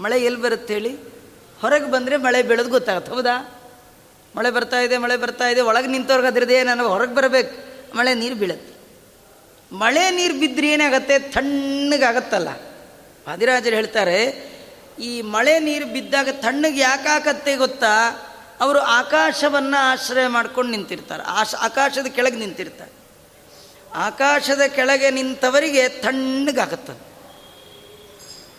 [0.00, 0.96] ಮಳೆ ಎಲ್ಲಿ ಬರುತ್ತೆ ಹೇಳಿ?
[1.60, 3.60] ಹೊರಗೆ ಬಂದರೆ ಮಳೆ ಬೆಳೆದು ಗೊತ್ತಾಗುತ್ತೆ, ಹೌದಾ?
[4.36, 7.72] ಮಳೆ ಬರ್ತಾ ಇದೆ, ಮಳೆ ಬರ್ತಾ ಇದೆ, ಒಳಗೆ ನಿಂತವ್ರಿಗೆ ಅದ್ರದ್ದೇ ನನಗೆ ಹೊರಗೆ ಬರಬೇಕು.
[7.96, 8.72] ಮಳೆ ನೀರು ಬೀಳುತ್ತೆ.
[9.76, 11.18] ಮಳೆ ನೀರು ಬಿದ್ದರೆ ಏನಾಗತ್ತೆ?
[11.18, 12.48] ತಣ್ಣಗಾಗತ್ತಲ್ಲ.
[13.28, 14.52] ವಾದಿರಾಜರು ಹೇಳ್ತಾರೆ,
[15.00, 17.94] ಈ ಮಳೆ ನೀರು ಬಿದ್ದಾಗ ತಣ್ಣಗೆ ಯಾಕಾಗತ್ತೆ ಗೊತ್ತಾ?
[18.62, 21.22] ಅವರು ಆಕಾಶವನ್ನು ಆಶ್ರಯ ಮಾಡ್ಕೊಂಡು ನಿಂತಿರ್ತಾರೆ.
[21.22, 22.92] ಆಶ, ಆಕಾಶದ ಕೆಳಗೆ ನಿಂತಿರ್ತಾರೆ.
[23.94, 27.12] ಆಕಾಶದ ಕೆಳಗೆ ನಿಂತವರಿಗೆ ತಣ್ಣಗಾಗುತ್ತದೆ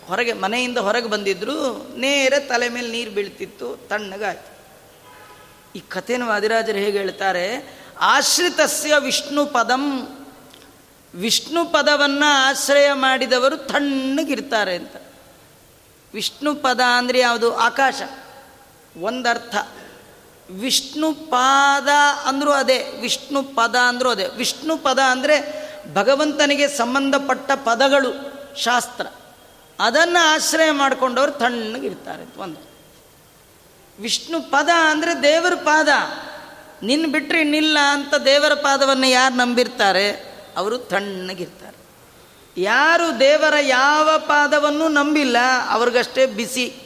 [0.06, 4.54] ಹೊರಗೆ, ಮನೆಯಿಂದ ಹೊರಗೆ ಬಂದಿದ್ರು, ನೇರ ತಲೆ ಮೇಲೆ ನೀರು ಬೀಳ್ತಿತ್ತು, ತಣ್ಣಗಾಯ್ತು.
[5.78, 7.76] ಈ ಕಥೆನ ವಾದಿರಾಜರು ಹೇಗೆ ಹೇಳ್ತಾರೆ?
[8.00, 10.08] ಆಶ್ರಿತಸ್ಯ ವಿಷ್ಣು ಪದಂ.
[11.14, 14.96] ವಿಷ್ಣು ಪದವನ್ನು ಆಶ್ರಯ ಮಾಡಿದವರು ತಣ್ಣಗಿರ್ತಾರೆ ಅಂತ.
[16.14, 17.56] ವಿಷ್ಣು ಪದ ಅಂದರೆ ಯಾವುದು?
[17.56, 18.02] ಆಕಾಶ.
[19.00, 19.56] ಒಂದರ್ಥ.
[20.50, 21.88] ವಿಷ್ಣು ಪಾದ
[22.24, 24.26] ಅಂದರೂ ಅದೇ, ವಿಷ್ಣು ಪದ ಅಂದರೂ ಅದೇ.
[24.26, 25.36] ವಿಷ್ಣು ಪದ ಅಂದರೆ
[25.94, 28.12] ಭಗವಂತನಿಗೆ ಸಂಬಂಧಪಟ್ಟ ಪದಗಳು,
[28.56, 29.06] ಶಾಸ್ತ್ರ.
[29.80, 32.60] ಅದನ್ನು ಆಶ್ರಯ ಮಾಡಿಕೊಂಡವರು ತಣ್ಣಗಿರ್ತಾರೆ ಒಂದು.
[34.00, 35.88] ವಿಷ್ಣು ಪದ ಅಂದರೆ ದೇವರ ಪಾದ.
[36.82, 40.34] ನಿನ್ನ ಬಿಟ್ಟರೆ ಇನ್ನಿಲ್ಲ ಅಂತ ದೇವರ ಪಾದವನ್ನು ಯಾರು ನಂಬಿರ್ತಾರೆ?
[40.56, 41.74] ಅವರು ತಣ್ಣಗಿರ್ತಾರೆ
[42.62, 45.36] ಯಾರು ದೇವರ ಯಾವ ಪಾದವನ್ನು ನಂಬಿಲ್ಲ,
[45.70, 46.83] ಅವ್ರಿಗಷ್ಟೇ ಬಿಸಿ.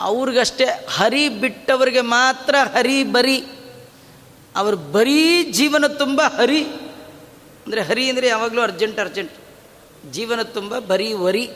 [0.00, 3.44] ಅವ್ರಿಗಷ್ಟೇ ಹರಿ ಬಿಟ್ಟವರಿಗೆ ಮಾತ್ರ ಹರಿ ಬರಿ.
[4.56, 6.64] ಅವರು ಬರೀ ಜೀವನ ತುಂಬ ಹರಿ.
[7.66, 9.32] ಅಂದರೆ ಹರಿ ಅಂದರೆ ಯಾವಾಗಲೂ ಅರ್ಜೆಂಟ್ ಅರ್ಜೆಂಟ್.
[10.10, 11.50] ಜೀವನ ತುಂಬ ಬರೀ ವರಿ.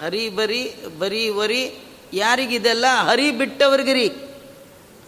[0.00, 1.74] ಹರಿ ಬರಿ, ಬರೀ ವರಿ.
[2.12, 4.12] ಯಾರಿಗಿದೆಲ್ಲ ಹರಿ ಬಿಟ್ಟವರಿಗಿರಿ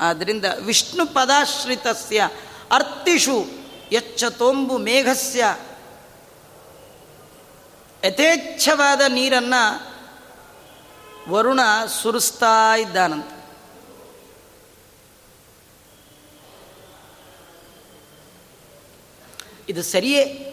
[0.01, 2.29] ಆದ್ದರಿಂದ ವಿಷ್ಣು ಪದಾಶ್ರಿತಸ್ಯ
[2.71, 3.47] ಅರ್ತಿಷು
[3.93, 5.45] ಎಚ್ಚ ತೋಂಬು ಮೇಘಸ್ಯ.
[8.05, 9.90] ಯಥೇಚ್ಛವಾದ ನೀರನ್ನು
[11.31, 11.61] ವರುಣ
[12.03, 13.31] ಸುರಿಸ್ತಾ ಇದ್ದಾನಂತ.
[19.69, 20.47] ಇದು ಸರಿಯೇ?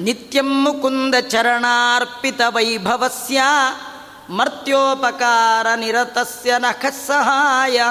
[0.00, 3.42] ನಿತ್ಯಂ ಮುಕುಂದ ಚರಣಾರ್ಪಿತ ವೈಭವಸ್ಯ
[4.30, 7.82] ಮರ್ತ್ಯೋಪಕಾರ ನಿರತಸ್ಯ ನಖ ಸಹಾಯ.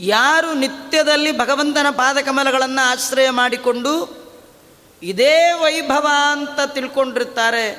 [0.00, 4.21] ಯಾರು ನಿತ್ಯದಲ್ಲಿ ಭಗವಂತನ ಪಾದಕಮಲಗಳನ್ನು ಆಶ್ರಯ ಮಾಡಿಕೊಂಡು
[5.02, 7.70] ಇದೇ ವೈಭವ ಅಂತ ತಿಳ್ಕೊಂಡಿರ್ತಾರೆ.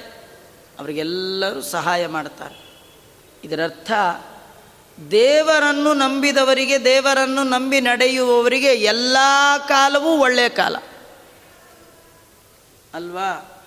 [0.79, 2.63] ಅವರಿಗೆಲ್ಲರೂ ಸಹಾಯ ಮಾಡ್ತಾರೆ.
[3.43, 3.91] ಇದರರ್ಥ,
[5.11, 9.17] ದೇವರನ್ನು ನಂಬಿದವರಿಗೆ, ದೇವರನ್ನು ನಂಬಿ ನಡೆಯುವವರಿಗೆ ಎಲ್ಲ
[9.67, 10.75] ಕಾಲವೂ ಒಳ್ಳೆಯ ಕಾಲ.
[12.93, 13.63] ಅಲ್ವಾ?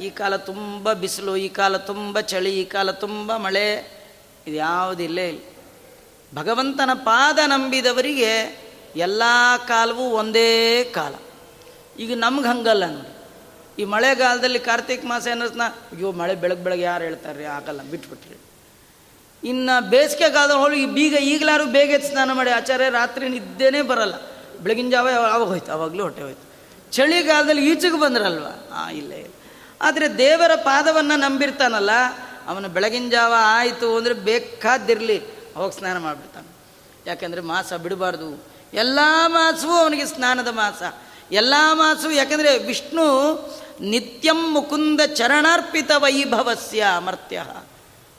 [0.00, 3.74] ಈ ಕಾಲ ತುಂಬ ಬಿಸಿಲು, ಈ ಕಾಲ ತುಂಬ ಚಳಿ, ಈ ಕಾಲ ತುಂಬ ಮಳೆ,
[4.46, 5.42] ಇದು ಯಾವುದಿಲ್ಲ ಇಲ್ಲ.
[6.34, 8.60] ಭಗವಂತನ ಪಾದ ನಂಬಿದವರಿಗೆ
[8.96, 9.22] ಎಲ್ಲ
[9.68, 11.14] ಕಾಲವೂ ಒಂದೇ ಕಾಲ.
[11.98, 13.12] ಈಗ ನಮ್ಗೆ ಹಂಗಲ್ಲ ನೋಡಿ
[13.82, 18.36] ಈ ಮಳೆಗಾಲದಲ್ಲಿ ಕಾರ್ತಿಕ್ ಮಾಸ ಏನಸ್ನ ಅಯ್ಯೋ, ಮಳೆ ಬೆಳಗ್ಗೆ ಬೆಳಗ್ಗೆ ಯಾರು ಹೇಳ್ತಾರೆ ರೀ ಆಗಲ್ಲ ಬಿಟ್ಬಿಟ್ರಿ.
[19.48, 24.14] ಇನ್ನು ಬೇಸಿಗೆ ಕಾಲದಲ್ಲಿ ಹೋಗಿ ಬೀಗ ಈಗಲಾರು ಬೇಗ ಸ್ನಾನ ಮಾಡಿ, ಆಚಾರ್ಯ ರಾತ್ರಿ ನಿದ್ದೆನೇ ಬರಲ್ಲ.
[24.60, 25.72] ಬೆಳಗಿನ ಜಾವ ಅವಾಗ ಹೋಯ್ತು?
[25.72, 26.46] ಅವಾಗಲೂ ಹೊಟ್ಟೆ ಹೋಯ್ತು.
[26.92, 28.46] ಚಳಿಗಾಲದಲ್ಲಿ ಈಚೆಗೆ ಬಂದ್ರಲ್ವ?
[28.46, 29.34] ಹಾಂ ಇಲ್ಲ ಇಲ್ಲ.
[29.82, 31.90] ಆದರೆ ದೇವರ ಪಾದವನ್ನು ನಂಬಿರ್ತಾನಲ್ಲ,
[32.46, 35.22] ಅವನು ಬೆಳಗಿನ ಜಾವ ಆಯಿತು ಅಂದರೆ ಬೇಕಾದಿರಲಿ
[35.56, 36.46] ಅವಾಗ ಸ್ನಾನ ಮಾಡಿಬಿಡ್ತಾನೆ.
[37.06, 38.44] ಯಾಕೆಂದರೆ ಮಾಸ ಬಿಡಬಾರ್ದು.
[38.74, 40.82] ಎಲ್ಲ ಮಾಸವೂ ಅವನಿಗೆ ಸ್ನಾನದ ಮಾಸ.
[41.32, 43.06] ಎಲ್ಲ ಮಾಸು ಯಾಕಂದರೆ ವಿಷ್ಣು
[43.80, 47.44] ನಿತ್ಯಂ ಮುಕುಂದ ಚರಣಾರ್ಪಿತ ವೈಭವಸ್ಯ ಅಮರ್ತ್ಯ.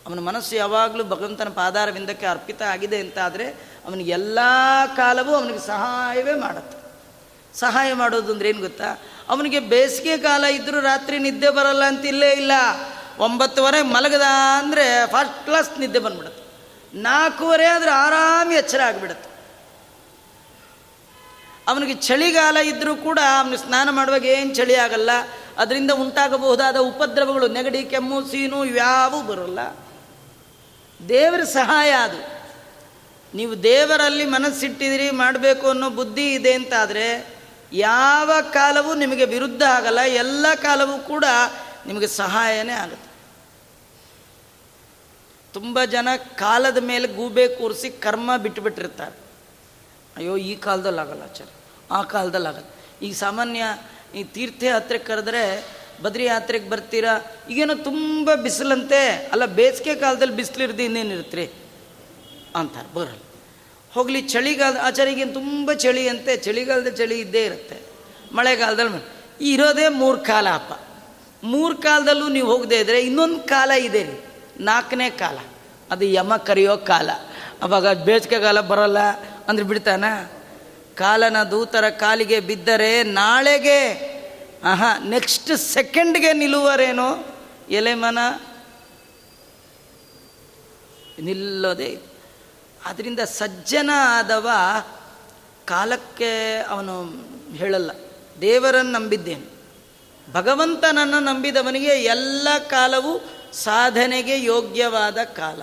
[0.06, 3.48] ಅವನ ಮನಸ್ಸು ಯಾವಾಗಲೂ ಭಗವಂತನ ಪಾದಾರವಿಂದಕ್ಕೆ ಅರ್ಪಿತ ಆಗಿದೆ ಅಂತಾದರೆ
[3.86, 4.40] ಅವನಿಗೆ ಎಲ್ಲ
[4.96, 6.78] ಕಾಲವೂ ಅವನಿಗೆ ಸಹಾಯವೇ ಮಾಡುತ್ತೆ.
[7.60, 9.02] ಸಹಾಯ ಮಾಡೋದು ಅಂದ್ರೆ ಏನು ಗೊತ್ತಾ?
[9.30, 12.52] ಅವನಿಗೆ ಬೇಸಿಗೆ ಕಾಲ ಇದ್ದರೂ ರಾತ್ರಿ ನಿದ್ದೆ ಬರಲ್ಲ ಅಂತ ಇಲ್ಲೇ ಇಲ್ಲ.
[13.20, 14.22] ಒಂಬತ್ತುವರೆ ಮಲಗದ
[14.58, 16.48] ಅಂದರೆ ಫಸ್ಟ್ ಕ್ಲಾಸ್ ನಿದ್ದೆ ಬಂದ್ಬಿಡುತ್ತೆ.
[16.98, 19.37] ನಾಲ್ಕೂವರೆ ಆದರೆ ಆರಾಮ ಎಚ್ಚರ ಆಗಿಬಿಡುತ್ತೆ.
[21.68, 25.10] ಅವನಿಗೆ ಚಳಿಗಾಲ ಇದ್ದರೂ ಕೂಡ ಅವನು ಸ್ನಾನ ಮಾಡುವಾಗ ಏನು ಚಳಿ ಆಗಲ್ಲ.
[25.58, 29.60] ಅದರಿಂದ ಉಂಟಾಗಬಹುದಾದ ಉಪದ್ರವಗಳು ನೆಗಡಿ, ಕೆಮ್ಮು, ಸೀನು ಇವ್ಯಾವೂ ಬರಲ್ಲ.
[31.10, 32.20] ದೇವರ ಸಹಾಯ ಅದು.
[33.34, 37.08] ನೀವು ದೇವರಲ್ಲಿ ಮನಸ್ಸಿಟ್ಟಿದಿರಿ ಮಾಡಬೇಕು ಅನ್ನೋ ಬುದ್ಧಿ ಇದೆ ಅಂತಾದರೆ
[37.74, 41.26] ಯಾವ ಕಾಲವೂ ನಿಮಗೆ ವಿರುದ್ಧ ಆಗಲ್ಲ, ಎಲ್ಲ ಕಾಲವೂ ಕೂಡ
[41.86, 43.10] ನಿಮಗೆ ಸಹಾಯನೇ ಆಗುತ್ತೆ.
[45.54, 49.16] ತುಂಬ ಜನ ಕಾಲದ ಮೇಲೆ ಗೂಬೆ ಕೂರಿಸಿ ಕರ್ಮ ಬಿಟ್ಟುಬಿಟ್ಟಿರ್ತಾರೆ
[50.18, 51.48] ಅಯ್ಯೋ, ಈ ಕಾಲದಲ್ಲಿ ಆಗಲ್ಲ ಆಚಾರ
[51.92, 52.66] ಆ ಕಾಲದಲ್ಲಿ ಆಗಲ್ಲ.
[53.06, 53.64] ಈಗ ಸಾಮಾನ್ಯ
[54.16, 55.66] ಈ ತೀರ್ಥಯಾತ್ರೆ ಕರೆದ್ರೆ
[56.02, 57.20] ಬದ್ರಿ ಯಾತ್ರೆಗೆ ಬರ್ತೀರಾ?
[57.50, 59.30] ಈಗೇನೋ ತುಂಬ ಬಿಸಿಲಂತೆ.
[59.32, 61.52] ಅಲ್ಲ, ಬೇಸಿಗೆ ಕಾಲದಲ್ಲಿ ಬಿಸಿಲಿರ್ದು ರೀ?
[62.56, 63.20] ಅಂತಾರೆ, ಬರಲ್ಲ.
[63.94, 66.38] ಹೋಗಲಿ, ಚಳಿಗಾಲ ಆಚಾರಿಗೆ ತುಂಬ ಚಳಿ ಅಂತೆ.
[66.38, 67.78] ಚಳಿಗಾಲದ ಚಳಿ ಇದ್ದೇ ಇರುತ್ತೆ.
[68.32, 70.74] ಮಳೆಗಾಲದಲ್ಲಿ ಇರೋದೇ ಮೂರು ಕಾಲ ಅಪ್ಪ
[71.44, 74.24] ಮೂರು ಕಾಲದಲ್ಲೂ ನೀವು ಹೋಗದೇ ಇದ್ರೆ ಇನ್ನೊಂದು ಕಾಲ ಇದೆ ರೀ.
[74.60, 75.38] ನಾಲ್ಕನೇ ಕಾಲ.
[75.92, 77.10] ಅದು ಯಮ ಕರೆಯೋ ಕಾಲ.
[77.62, 79.00] ಅವಾಗ ಬೇಸಿಗೆ ಕಾಲ ಬರಲ್ಲ
[79.48, 80.04] ಅಂದ್ರೆ ಬಿಡ್ತಾನ?
[80.98, 83.80] ಕಾಲನ ದೂತರ ಕಾಲಿಗೆ ಬಿದ್ದರೆ ನಾಳೆಗೆ,
[84.64, 87.10] ಆಹಾ ನೆಕ್ಸ್ಟ್ ಸೆಕೆಂಡ್ಗೆ ನಿಲ್ಲುವರೇನೋ?
[87.70, 88.20] ಎಲೆಮನ
[91.22, 91.92] ನಿಲ್ಲೋದೇ
[92.86, 94.50] ಅದರಿಂದ ಸಜ್ಜನ ಆದವ
[95.66, 96.32] ಕಾಲಕ್ಕೆ
[96.70, 96.96] ಅವನು
[97.56, 97.92] ಹೇಳಲ್ಲ,
[98.42, 99.48] ದೇವರನ್ನು ನಂಬಿದ್ದೇನೆ.
[100.34, 103.20] ಭಗವಂತನನ್ನು ನಂಬಿದವನಿಗೆ ಎಲ್ಲ ಕಾಲವೂ
[103.54, 105.62] ಸಾಧನೆಗೆ ಯೋಗ್ಯವಾದ ಕಾಲ.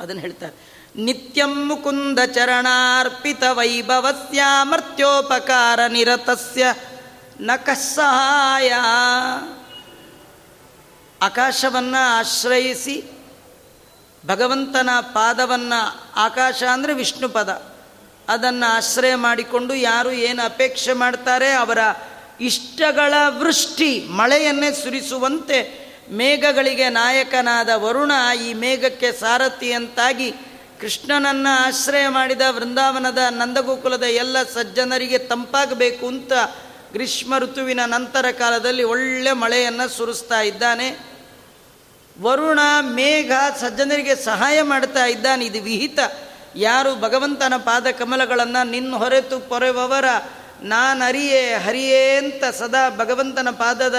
[0.00, 0.67] ಅದನ್ನು ಹೇಳ್ತಾರೆ.
[0.96, 6.74] ನಿತ್ಯಂ ಮುಕುಂದ ಚರಣಾರ್ಪಿತ ವೈಭವಸ್ಯ ಮರ್ತ್ಯೋಪಕಾರ ನಿರತಸ್ಯ.
[7.40, 8.72] ನ ಕಸ್ಸಹಾಯ
[11.22, 13.04] ಆಕಾಶವನ್ನು ಆಶ್ರಯಿಸಿ
[14.26, 17.62] ಭಗವಂತನ ಪಾದವನ್ನು ಆಕಾಶ ಅಂದರೆ ವಿಷ್ಣು ಪದ.
[18.28, 21.78] ಅದನ್ನು ಆಶ್ರಯ ಮಾಡಿಕೊಂಡು ಯಾರು ಏನು ಅಪೇಕ್ಷೆ ಮಾಡ್ತಾರೆ ಅವರ
[22.40, 28.12] ಇಷ್ಟಗಳ ವೃಷ್ಟಿ ಮಳೆಯನ್ನೇ ಸುರಿಸುವಂತೆ ಮೇಘಗಳಿಗೆ ನಾಯಕನಾದ ವರುಣ
[28.46, 30.34] ಈ ಮೇಘಕ್ಕೆ ಸಾರಥಿಯಂತಾಗಿ
[30.80, 36.32] ಕೃಷ್ಣನನ್ನು ಆಶ್ರಯ ಮಾಡಿದ ವೃಂದಾವನದ ನಂದಗೋಕುಲದ ಎಲ್ಲ ಸಜ್ಜನರಿಗೆ ತಂಪಾಗಬೇಕು ಅಂತ
[36.92, 40.98] ಗ್ರೀಷ್ಮ ಋತುವಿನ ನಂತರ ಕಾಲದಲ್ಲಿ ಒಳ್ಳೆ ಮಳೆಯನ್ನು ಸುರಿಸ್ತಾ ಇದ್ದಾನೆ.
[42.22, 45.44] ವರುಣ, ಮೇಘ ಸಜ್ಜನರಿಗೆ ಸಹಾಯ ಮಾಡ್ತಾ ಇದ್ದಾನೆ.
[45.44, 45.98] ಇದು ವಿಹಿತ.
[46.56, 50.04] ಯಾರು ಭಗವಂತನ ಪಾದ ಕಮಲಗಳನ್ನು ನಿನ್ನ ಹೊರೆತು ಪೊರೆವವರ
[50.62, 53.94] ನಾನು ಅರಿಯೇ ಹರಿಯೇ ಅಂತ ಸದಾ ಭಗವಂತನ ಪಾದದ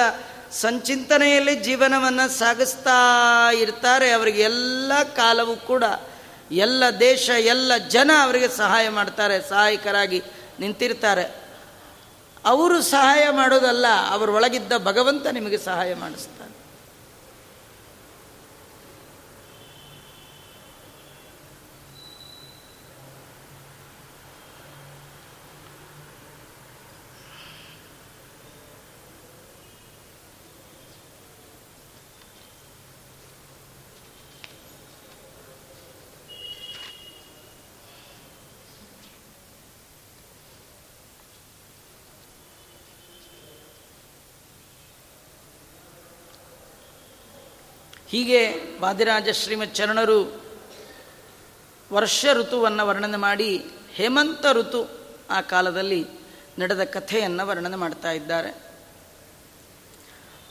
[0.52, 4.12] ಸಂಚಿಂತನೆಯಲ್ಲಿ ಜೀವನವನ್ನು ಸಾಗಿಸ್ತಾ ಇರ್ತಾರೆ.
[4.12, 5.84] ಅವರಿಗೆ ಎಲ್ಲ ಕಾಲವೂ ಕೂಡ
[6.52, 10.24] ಎಲ್ಲ ದೇಶ, ಎಲ್ಲ ಜನ ಅವರಿಗೆ ಸಹಾಯ ಮಾಡ್ತಾರೆ, ಸಹಾಯಕರಾಗಿ
[10.60, 11.36] ನಿಂತಿರ್ತಾರೆ.
[12.46, 16.49] ಅವರು ಸಹಾಯ ಮಾಡೋದಲ್ಲ, ಅವರೊಳಗಿದ್ದ ಭಗವಂತ ನಿಮಗೆ ಸಹಾಯ ಮಾಡಿಸ್ತಾರೆ.
[48.12, 50.42] ಹೀಗೆ ವಾದಿರಾಜ ಶ್ರೀಮತ್ ಚರಣರು
[51.94, 54.90] ವರ್ಷ ಋತುವನ್ನು ವರ್ಣನೆ ಮಾಡಿ ಹೇಮಂತ ಋತು
[55.30, 56.08] ಆ ಕಾಲದಲ್ಲಿ
[56.60, 58.70] ನಡೆದ ಕಥೆಯನ್ನು ವರ್ಣನೆ ಮಾಡ್ತಾ ಇದ್ದಾರೆ.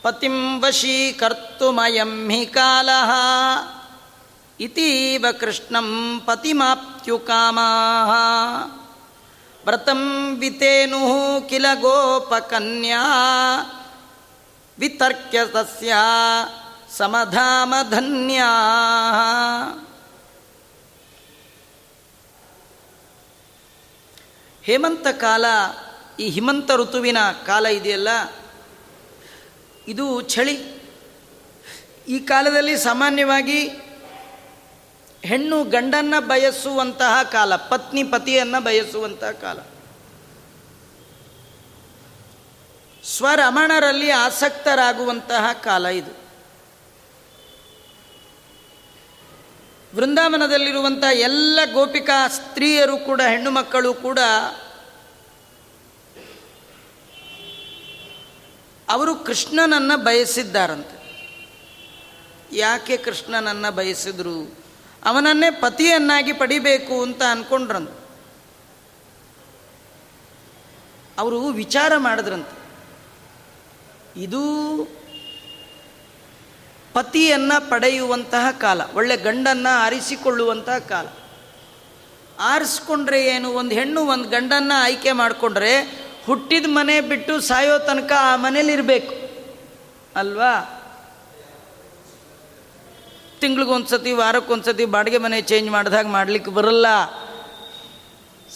[0.02, 2.88] ಪತಿಂ ವಶೀಕರ್ತುಮಯಂ ಹಿ ಕಾಲ
[4.60, 7.68] ಇತೀವ ಕೃಷ್ಣಂ ಪತಿಮಾಪ್ತ್ಯುಕಾಮಾ
[9.66, 10.98] ವ್ರತಂ ವಿತೇನು
[11.48, 13.02] ಕಿಲ ಗೋಪಕನ್ಯಾ
[14.78, 15.92] ವಿತರ್ಕ್ಯ ತಸ್ಯ
[16.96, 18.42] ಸಮಧಾಮಧನ್ಯ.
[24.62, 25.44] ಹೇಮಂತ ಕಾಲ,
[26.20, 28.08] ಈ ಹಿಮಂತ ಋತುವಿನ ಕಾಲ ಇದೆಯಲ್ಲ?
[29.88, 30.78] ಇದು ಚಳಿ.
[32.08, 33.68] ಈ ಕಾಲದಲ್ಲಿ ಸಾಮಾನ್ಯವಾಗಿ
[35.22, 39.58] ಹೆಣ್ಣು ಗಂಡನ್ನ ಬಯಸುವಂತಹ ಕಾಲ, ಪತ್ನಿ ಪತಿಯನ್ನು ಬಯಸುವಂತಹ ಕಾಲ.
[43.04, 46.17] ಸ್ವರಮಣರಲ್ಲಿ ಆಸಕ್ತರಾಗುವಂತಹ ಕಾಲ ಇದು.
[49.94, 54.18] ವೃಂದಾವನದಲ್ಲಿರುವಂಥ ಎಲ್ಲ ಗೋಪಿಕಾ ಸ್ತ್ರೀಯರು ಕೂಡ, ಹೆಣ್ಣು ಮಕ್ಕಳು ಕೂಡ
[58.88, 60.98] ಅವರು ಕೃಷ್ಣನನ್ನು ಬಯಸಿದ್ದಾರಂತೆ.
[62.52, 64.58] ಯಾಕೆ ಕೃಷ್ಣನನ್ನು ಬಯಸಿದ್ರು?
[65.04, 68.08] ಅವನನ್ನೇ ಪತಿಯನ್ನಾಗಿ ಪಡಿಬೇಕು ಅಂತ ಅಂದ್ಕೊಂಡ್ರಂತೆ
[71.18, 72.58] ಅವರು ವಿಚಾರ ಮಾಡಿದ್ರಂತೆ.
[74.20, 74.42] ಇದು
[76.98, 81.06] ಪತಿಯನ್ನು ಪಡೆಯುವಂತಹ ಕಾಲ, ಒಳ್ಳೆ ಗಂಡನ್ನು ಆರಿಸಿಕೊಳ್ಳುವಂತಹ ಕಾಲ.
[82.40, 83.50] ಆರಿಸ್ಕೊಂಡ್ರೆ ಏನು?
[83.50, 85.80] ಒಂದು ಹೆಣ್ಣು ಒಂದು ಗಂಡನ್ನು ಆಯ್ಕೆ ಮಾಡಿಕೊಂಡ್ರೆ
[86.26, 89.14] ಹುಟ್ಟಿದ ಮನೆ ಬಿಟ್ಟು ಸಾಯೋ ತನಕ ಆ ಮನೇಲಿರಬೇಕು
[90.16, 90.74] ಅಲ್ವಾ?
[93.40, 96.86] ತಿಂಗಳಿಗೊಂದ್ಸತಿ ವಾರಕ್ಕೊಂದ್ಸತಿ ಬಾಡಿಗೆ ಮನೆ ಚೇಂಜ್ ಮಾಡಿದಾಗ ಮಾಡಲಿಕ್ಕೆ ಬರಲ್ಲ.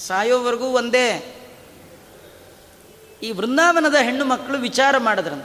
[0.06, 1.36] ಸಾಯೋವರೆಗೂ ಒಂದೇ.
[3.22, 5.44] ಈ ವೃಂದಾವನದ ಹೆಣ್ಣು ಮಕ್ಕಳು ವಿಚಾರ ಮಾಡಿದ್ರಂತ.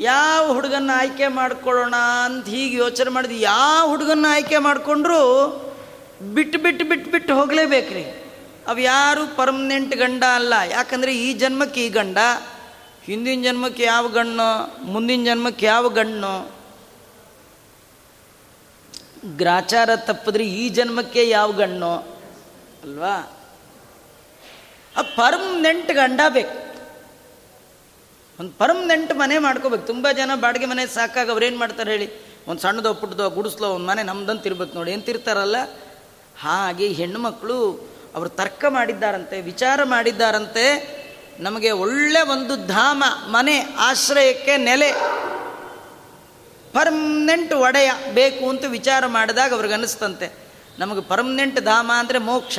[0.00, 1.94] ಯಾವ ಹುಡುಗನ್ನ ಆಯ್ಕೆ ಮಾಡ್ಕೊಳ್ಳೋಣ
[2.24, 5.22] ಅಂತ ಹೀಗೆ ಯೋಚನೆ ಮಾಡಿದ್ವಿ ಯಾವ ಹುಡುಗನ್ನ ಆಯ್ಕೆ ಮಾಡಿಕೊಂಡ್ರು
[6.34, 8.04] ಬಿಟ್ಟು ಬಿಟ್ಟು ಬಿಟ್ಟು ಬಿಟ್ಟು ಹೋಗಲೇಬೇಕ್ರಿ.
[8.66, 10.54] ಅವು ಯಾರು ಪರ್ಮನೆಂಟ್ ಗಂಡ ಅಲ್ಲ.
[10.70, 12.18] ಯಾಕಂದರೆ ಈ ಜನ್ಮಕ್ಕೆ ಈ ಗಂಡ,
[13.04, 16.58] ಹಿಂದಿನ ಜನ್ಮಕ್ಕೆ ಯಾವ ಗಣ್ಣು, ಮುಂದಿನ ಜನ್ಮಕ್ಕೆ ಯಾವ ಗಣ್ಣು?
[19.36, 21.94] ಗ್ರಾಚಾರ ತಪ್ಪಿದ್ರೆ ಈ ಜನ್ಮಕ್ಕೆ ಯಾವ ಗಣ್ಣು?
[22.82, 23.40] ಅಲ್ವಾ?
[24.96, 26.67] ಆ ಪರ್ಮನೆಂಟ್ ಗಂಡ ಬೇಕು.
[28.40, 29.86] ಒಂದು ಪರ್ಮನೆಂಟ್ ಮನೆ ಮಾಡ್ಕೋಬೇಕು.
[29.86, 32.08] ತುಂಬ ಜನ ಬಾಡಿಗೆ ಮನೆ ಸಾಕಾಗ ಅವ್ರೇನು ಮಾಡ್ತಾರೆ ಹೇಳಿ?
[32.46, 34.92] ಒಂದು ಸಣ್ಣದೋ ಪುಟ್ಟದೋ ಗುಡಿಸ್ಲೋ ಒಂದು ಮನೆ ನಮ್ದಂತ ಇರ್ಬೇಕು ನೋಡಿ.
[34.92, 35.56] ಎಂತಿರ್ತಾರಲ್ಲ
[36.40, 40.64] ಹಾಗೆ ಹೆಣ್ಣು ಮಕ್ಕಳು ಅವರು ತರ್ಕ ಮಾಡಿದ್ದಾರಂತೆ, ವಿಚಾರ ಮಾಡಿದ್ದಾರಂತೆ.
[41.40, 44.90] ನಮಗೆ ಒಳ್ಳೆ ಒಂದು ಧಾಮ, ಮನೆ, ಆಶ್ರಯಕ್ಕೆ ನೆಲೆ.
[46.72, 50.28] ಪರ್ಮನೆಂಟ್ ಒಡೆಯ ಬೇಕು ಅಂತ ವಿಚಾರ ಮಾಡಿದಾಗ ಅವ್ರಿಗೆ ಅನಿಸ್ತಂತೆ.
[50.78, 52.58] ನಮಗೆ ಪರ್ಮನೆಂಟ್ ಧಾಮ ಅಂದರೆ ಮೋಕ್ಷ.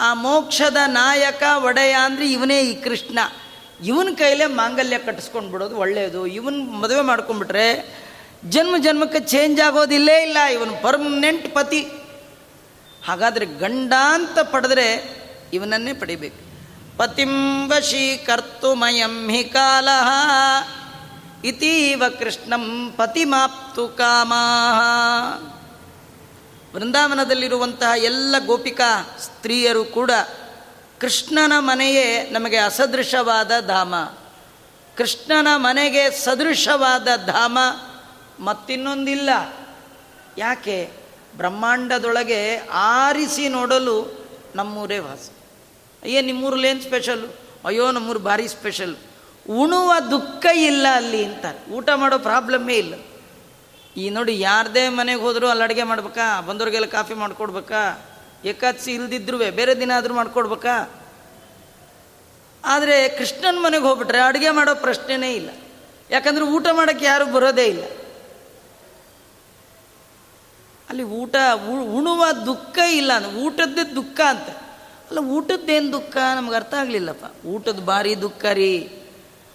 [0.00, 3.18] ಆ ಮೋಕ್ಷದ ನಾಯಕ ಒಡೆಯ ಅಂದರೆ ಇವನೇ ಈ ಕೃಷ್ಣ.
[3.84, 7.98] ಇವನ ಕೈಲೇ ಮಾಂಗಲ್ಯ ಕಟ್ಟಿಸ್ಕೊಂಡು ಬಿಡೋದು ಒಳ್ಳೆಯದು ಇವನ್ ಮದುವೆ ಮಾಡ್ಕೊಂಡ್ಬಿಟ್ರೆ
[8.44, 11.88] ಜನ್ಮ ಜನ್ಮಕ್ಕೆ ಚೇಂಜ್ ಆಗೋದಿಲ್ಲೇ ಇಲ್ಲ ಇವನು ಪರ್ಮನೆಂಟ್ ಪತಿ.
[13.06, 15.16] ಹಾಗಾದರೆ ಗಂಡ ಅಂತ ಪಡೆದ್ರೆ
[15.52, 16.46] ಇವನನ್ನೇ ಪಡಿಬೇಕು.
[16.98, 17.68] ಪತಿಂ
[18.74, 19.88] ಮಯಂ ಹಿ ಕಾಲ.
[21.44, 24.42] ಇತೀವ ಕೃಷ್ಣಂ ಪತಿಮಾಪ್ತು ಕಾಮಾ
[26.74, 30.10] ವೃಂದಾವನದಲ್ಲಿರುವಂತಹ ಎಲ್ಲ ಗೋಪಿಕಾ ಸ್ತ್ರೀಯರು ಕೂಡ
[31.00, 33.94] ಕೃಷ್ಣನ ಮನೆಯೇ ನಮಗೆ ಅಸದೃಶವಾದ ಧಾಮ.
[34.96, 37.58] ಕೃಷ್ಣನ ಮನೆಗೆ ಸದೃಶವಾದ ಧಾಮ
[38.40, 39.30] ಮತ್ತಿನ್ನೊಂದಿಲ್ಲ.
[40.38, 40.90] ಯಾಕೆ?
[41.36, 45.30] ಬ್ರಹ್ಮಾಂಡದೊಳಗೆ ಆರಿಸಿ ನೋಡಲು ನಮ್ಮೂರೇ ವಾಸ.
[46.02, 48.96] ಅಯ್ಯೋ, ನಿಮ್ಮೂರಲ್ಲಿ ಏನು ಸ್ಪೆಷಲು ಅಯ್ಯೋ, ನಮ್ಮೂರು ಭಾರಿ ಸ್ಪೆಷಲ್
[49.50, 51.70] ಉಣುವ ದುಃಖ ಇಲ್ಲ ಅಲ್ಲಿ ಅಂತಾರೆ.
[51.70, 52.94] ಊಟ ಮಾಡೋ ಪ್ರಾಬ್ಲಮ್ಮೇ ಇಲ್ಲ.
[53.96, 56.40] ಈ ನೋಡಿ ಯಾರದೇ ಮನೆಗೆ ಹೋದರೂ ಅಲ್ಲಿ ಅಡುಗೆ ಮಾಡ್ಬೇಕಾ?
[56.40, 58.06] ಬಂದವ್ರಿಗೆಲ್ಲ ಕಾಫಿ ಮಾಡಿಕೊಡ್ಬೇಕಾ?
[58.44, 61.02] ಏಕಾದಶಿ ಇಲ್ದಿದ್ರು ಬೇರೆ ದಿನ ಆದರೂ ಮಾಡ್ಕೊಡ್ಬೇಕಾ?
[62.64, 65.50] ಆದರೆ ಕೃಷ್ಣನ ಮನೆಗೆ ಹೋಗ್ಬಿಟ್ರೆ ಅಡುಗೆ ಮಾಡೋ ಪ್ರಶ್ನೆನೇ ಇಲ್ಲ.
[66.10, 67.84] ಯಾಕಂದ್ರೆ ಊಟ ಮಾಡೋಕ್ಕೆ ಯಾರು ಬರೋದೇ ಇಲ್ಲ.
[70.88, 71.36] ಅಲ್ಲಿ ಊಟ
[71.70, 74.48] ಉಣುವ ದುಃಖ ಇಲ್ಲ ಊಟದ್ದೇ ದುಃಖ ಅಂತ.
[75.08, 76.16] ಅಲ್ಲ, ಊಟದ್ದೇನು ದುಃಖ?
[76.36, 77.46] ನಮ್ಗೆ ಅರ್ಥ ಆಗಲಿಲ್ಲಪ್ಪ.
[77.46, 78.78] ಊಟದ ಭಾರಿ ದುಃಖ ರೀ.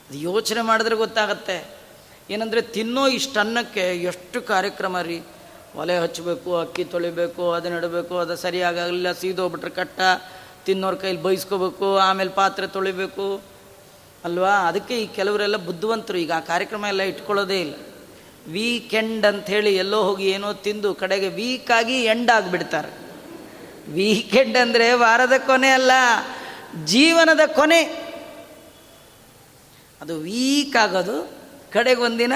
[0.10, 1.70] ಅದು ಯೋಚನೆ ಮಾಡಿದ್ರೆ ಗೊತ್ತಾಗತ್ತೆ.
[2.30, 5.22] ಏನಂದರೆ ತಿನ್ನೋ ಇಷ್ಟು ಅನ್ನಕ್ಕೆ ಎಷ್ಟು ಕಾರ್ಯಕ್ರಮ ರೀ.
[5.76, 10.00] ಒಲೆ ಹಚ್ಚಬೇಕು, ಅಕ್ಕಿ ತೊಳಿಬೇಕು ಅದನ್ನ ಇಡಬೇಕು ಅದು ಸರಿಯಾಗಲಿಲ್ಲ ಸೀದೋಗ್ಬಿಟ್ರೆ ಕಟ್ಟ,
[10.66, 13.42] ತಿನ್ನೋರ ಕೈಲಿ ಬೈಸ್ಕೋಬೇಕು, ಆಮೇಲೆ ಪಾತ್ರೆ ತೊಳಿಬೇಕು.
[14.24, 14.50] ಅಲ್ವಾ?
[14.50, 16.18] ಅದಕ್ಕೆ ಈ ಕೆಲವರೆಲ್ಲ ಬುದ್ಧಿವಂತರು.
[16.18, 17.74] ಈಗ ಆ ಕಾರ್ಯಕ್ರಮ ಎಲ್ಲ ಇಟ್ಕೊಳ್ಳೋದೇ ಇಲ್ಲ.
[18.48, 22.92] ವೀಕೆಂಡ್ ಅಂಥೇಳಿ ಎಲ್ಲೋ ಹೋಗಿ ಏನೋ ತಿಂದು ಕಡೆಗೆ ವೀಕಾಗಿ ಎಂಡ್ ಆಗಿಬಿಡ್ತಾರೆ.
[23.92, 25.92] ವೀಕೆಂಡ್ ಅಂದರೆ ವಾರದ ಕೊನೆ ಅಲ್ಲ,
[26.86, 27.82] ಜೀವನದ ಕೊನೆ.
[30.02, 31.32] ಅದು ವೀಕ್ ಆಗೋದು
[31.74, 32.34] ಕಡೆಗೆ ಒಂದಿನ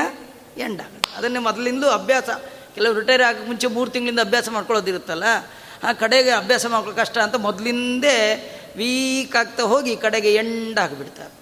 [0.58, 1.18] ಎಂಡ್ ಆಗೋದು.
[1.18, 2.30] ಅದನ್ನೇ ಮೊದಲಿಂದ ಅಭ್ಯಾಸ.
[2.76, 5.24] ಕೆಲವು ರಿಟೈರ್ ಆಗೋಕ್ಕೆ ಮುಂಚೆ ಮೂರು ತಿಂಗಳಿಂದ ಅಭ್ಯಾಸ ಮಾಡ್ಕೊಳ್ಳೋದಿರುತ್ತಲ್ಲ,
[5.84, 8.18] ಆ ಕಡೆಗೆ ಅಭ್ಯಾಸ ಮಾಡ್ಕೊಳ್ಳೋ ಕಷ್ಟ ಅಂತ ಮೊದಲಿಂದೇ
[8.76, 11.34] ವೀಕ್ ಆಗ್ತಾ ಹೋಗಿ ಕಡೆಗೆ ಎಂಡ್ ಆಗಿಬಿಡ್ತಾರೆ.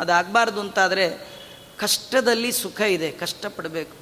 [0.00, 1.04] ಅದಾಗಬಾರ್ದು ಅಂತಾದರೆ
[1.78, 3.96] ಕಷ್ಟದಲ್ಲಿ ಸುಖ ಇದೆ, ಕಷ್ಟಪಡಬೇಕು.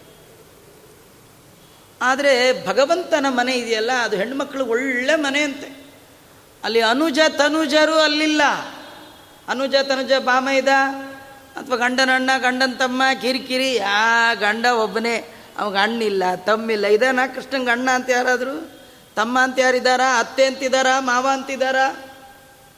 [2.03, 5.71] ಆದರೆ ಭಗವಂತನ ಮನೆ ಇದೆಯಲ್ಲ, ಅದು ಹೆಣ್ಮಕ್ಳು ಒಳ್ಳೆ ಮನೆ ಅಂತೆ
[6.65, 8.43] ಅಲ್ಲಿ ಅನುಜ ತನುಜರು ಅಲ್ಲಿಲ್ಲ.
[9.49, 10.69] ಅನುಜ ತನುಜ ಬಾಮೈದ
[11.57, 15.40] ಅಥವಾ ಗಂಡನಣ್ಣ, ಗಂಡನ ತಮ್ಮ, ಕಿರಿಕಿರಿ, ಆ ಗಂಡ ಒಬ್ಬನೇ.
[15.59, 16.87] ಅವಾಗ ಅಣ್ಣಿಲ್ಲ, ತಮ್ಮಿಲ್ಲ.
[16.87, 18.71] ಇದಾನ ಕೃಷ್ಣಂಗೆ ಅಣ್ಣ ಅಂತ ಯಾರಾದರೂ?
[19.17, 20.19] ತಮ್ಮ ಅಂತ ಯಾರಿದ್ದಾರಾ?
[20.19, 21.01] ಅತ್ತೆ ಅಂತಿದ್ದಾರಾ?
[21.01, 21.97] ಮಾವ ಅಂತಿದ್ದಾರಾ?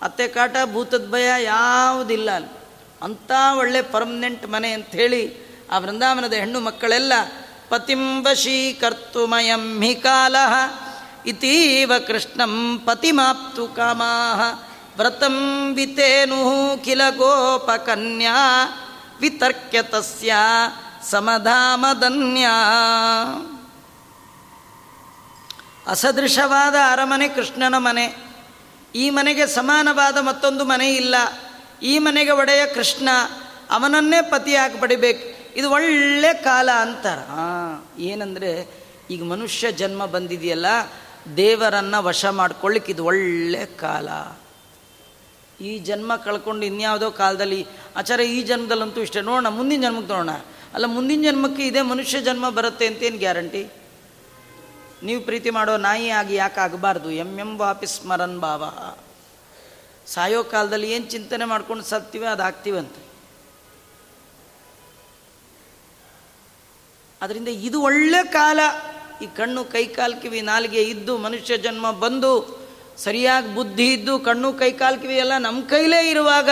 [0.03, 2.51] ಅತ್ತೆ ಕಾಟ, ಭೂತದ ಭಯ ಯಾವುದಿಲ್ಲ ಅಲ್ಲಿ.
[3.03, 5.37] ಅಂಥ ಒಳ್ಳೆ ಪರ್ಮನೆಂಟ್ ಮನೆ ಅಂಥೇಳಿ
[5.70, 7.12] ಆ ವೃಂದಾವನದ ಹೆಣ್ಣು ಮಕ್ಕಳೆಲ್ಲ
[7.68, 10.37] ಪತಿಂಬಶೀಕರ್ತುಮಯಂ ಹಿ ಕಾಲ,
[11.27, 14.35] ಇತೀವ ಕೃಷ್ಣಂ ಪತಿಮಾಪ್ತು ಕಾಮಾ,
[14.97, 18.37] ವ್ರತಂ ವಿತೇನು ಕಿಲ ಗೋಪಕನ್ಯಾ
[19.20, 20.35] ವಿತರ್ಕ್ಯ ತಸ್ಯ
[21.11, 22.46] ಸಮಧಾಮದನ್ಯ
[25.86, 28.32] ಅಸದೃಶವಾದ ಅರಮನೆ ಕೃಷ್ಣನ ಮನೆ.
[28.94, 31.14] ಈ ಮನೆಗೆ ಸಮಾನವಾದ ಮತ್ತೊಂದು ಮನೆ ಇಲ್ಲ.
[31.82, 33.09] ಈ ಮನೆಗೆ ಒಡೆಯ ಕೃಷ್ಣ.
[33.70, 37.18] ಅವನನ್ನೇ ಪತಿಯಾಗಿ ಪಡಿಬೇಕು ಇದು ಒಳ್ಳೆ ಕಾಲ ಅಂತಾರ.
[37.18, 40.66] ಹಾಂ ಏನಂದರೆ, ಈಗ ಮನುಷ್ಯ ಜನ್ಮ ಬಂದಿದೆಯಲ್ಲ,
[41.36, 44.09] ದೇವರನ್ನು ವಶ ಮಾಡ್ಕೊಳ್ಳಿಕ್ಕೆ ಇದು ಒಳ್ಳೆ ಕಾಲ.
[45.64, 49.20] ಈ ಜನ್ಮ ಕಳ್ಕೊಂಡು ಇನ್ಯಾವುದೋ ಕಾಲದಲ್ಲಿ ಆಚಾರ ಈ ಜನ್ಮದಲ್ಲಂತೂ ಇಷ್ಟೇ.
[49.20, 50.30] ನೋಡೋಣ, ಮುಂದಿನ ಜನ್ಮಕ್ಕೆ ನೋಡೋಣ.
[50.75, 53.68] ಅಲ್ಲ, ಮುಂದಿನ ಜನ್ಮಕ್ಕೆ ಇದೇ ಮನುಷ್ಯ ಜನ್ಮ ಬರುತ್ತೆ ಅಂತೇನು ಗ್ಯಾರಂಟಿ?
[55.03, 57.11] ನೀವು ಪ್ರೀತಿ ಮಾಡೋ ನಾಯಿ ಆಗಿ ಯಾಕೆ ಆಗಬಾರ್ದು?
[57.11, 58.64] ಎಂ ಎಂ ವಾಪಿ ಸ್ಮರನ್ ಭಾವ.
[60.07, 63.03] ಸಾಯೋ ಕಾಲದಲ್ಲಿ ಏನು ಚಿಂತನೆ ಮಾಡ್ಕೊಂಡು ಸತ್ತೀವಿ, ಅದು ಆಗ್ತೀವಂತೆ.
[67.23, 68.61] ಅದರಿಂದ ಇದು ಒಳ್ಳೆ ಕಾಲ.
[69.23, 72.62] ಈ ಕಣ್ಣು ಕೈ ಕಾಲು ಕಿವಿ ನಾಲಿಗೆ ಇದ್ದು ಮನುಷ್ಯ ಜನ್ಮ ಬಂದು
[72.97, 76.51] ಸರಿಯಾಗಿ ಬುದ್ಧಿ ಇದ್ದು ಕಣ್ಣು ಕೈ ಕಾಲು ಕಿವಿ ಎಲ್ಲ ನಮ್ಮ ಕೈಲೇ ಇರುವಾಗ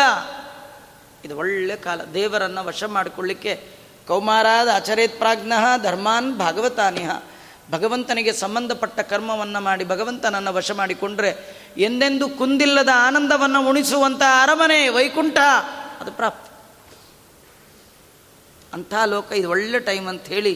[1.25, 2.05] ಇದು ಒಳ್ಳೆ ಕಾಲ.
[2.05, 3.80] ದೇವರನ್ನು ವಶ ಮಾಡಿಕೊಳ್ಳಿಕ್ಕೆ
[4.11, 5.53] ಕೌಮಾರಾದ ಆಚರೇತ್ ಪ್ರಾಜ್ಞ
[5.83, 7.11] ಧರ್ಮಾನ್ ಭಾಗವತಾನಿಹ.
[7.71, 11.31] ಭಗವಂತನಿಗೆ ಸಂಬಂಧಪಟ್ಟ ಕರ್ಮವನ್ನು ಮಾಡಿ ಭಗವಂತನನ್ನು ವಶ ಮಾಡಿಕೊಂಡ್ರೆ
[11.77, 15.39] ಎಂದೆಂದು ಕುಂದಿಲ್ಲದ ಆನಂದವನ್ನು ಉಣಿಸುವಂಥ ಅರಮನೆ ವೈಕುಂಠ,
[16.01, 16.51] ಅದು ಪ್ರಾಪ್ತ.
[18.75, 20.55] ಅಂಥ ಲೋಕ ಇದು ಒಳ್ಳೆ ಟೈಮ್ ಅಂತ ಹೇಳಿ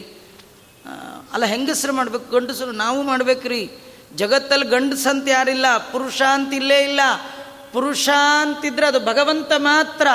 [1.33, 3.71] ಅಲ್ಲ ಹೆಂಗಸರು ಮಾಡಬೇಕು, ಗಂಡಸರು ನಾವು ಮಾಡ್ಬೇಕ್ರಿ.
[4.15, 6.99] ಜಗತ್ತಲ್ಲಿ ಗಂಡಸಂತ ಯಾರಿಲ್ಲ ಪುರುಷ ಅಂತಿಲ್ಲೇ ಇಲ್ಲ.
[7.73, 8.09] ಪುರುಷ
[8.41, 10.07] ಅಂತಿದ್ರೆ ಅದು ಭಗವಂತ ಮಾತ್ರ.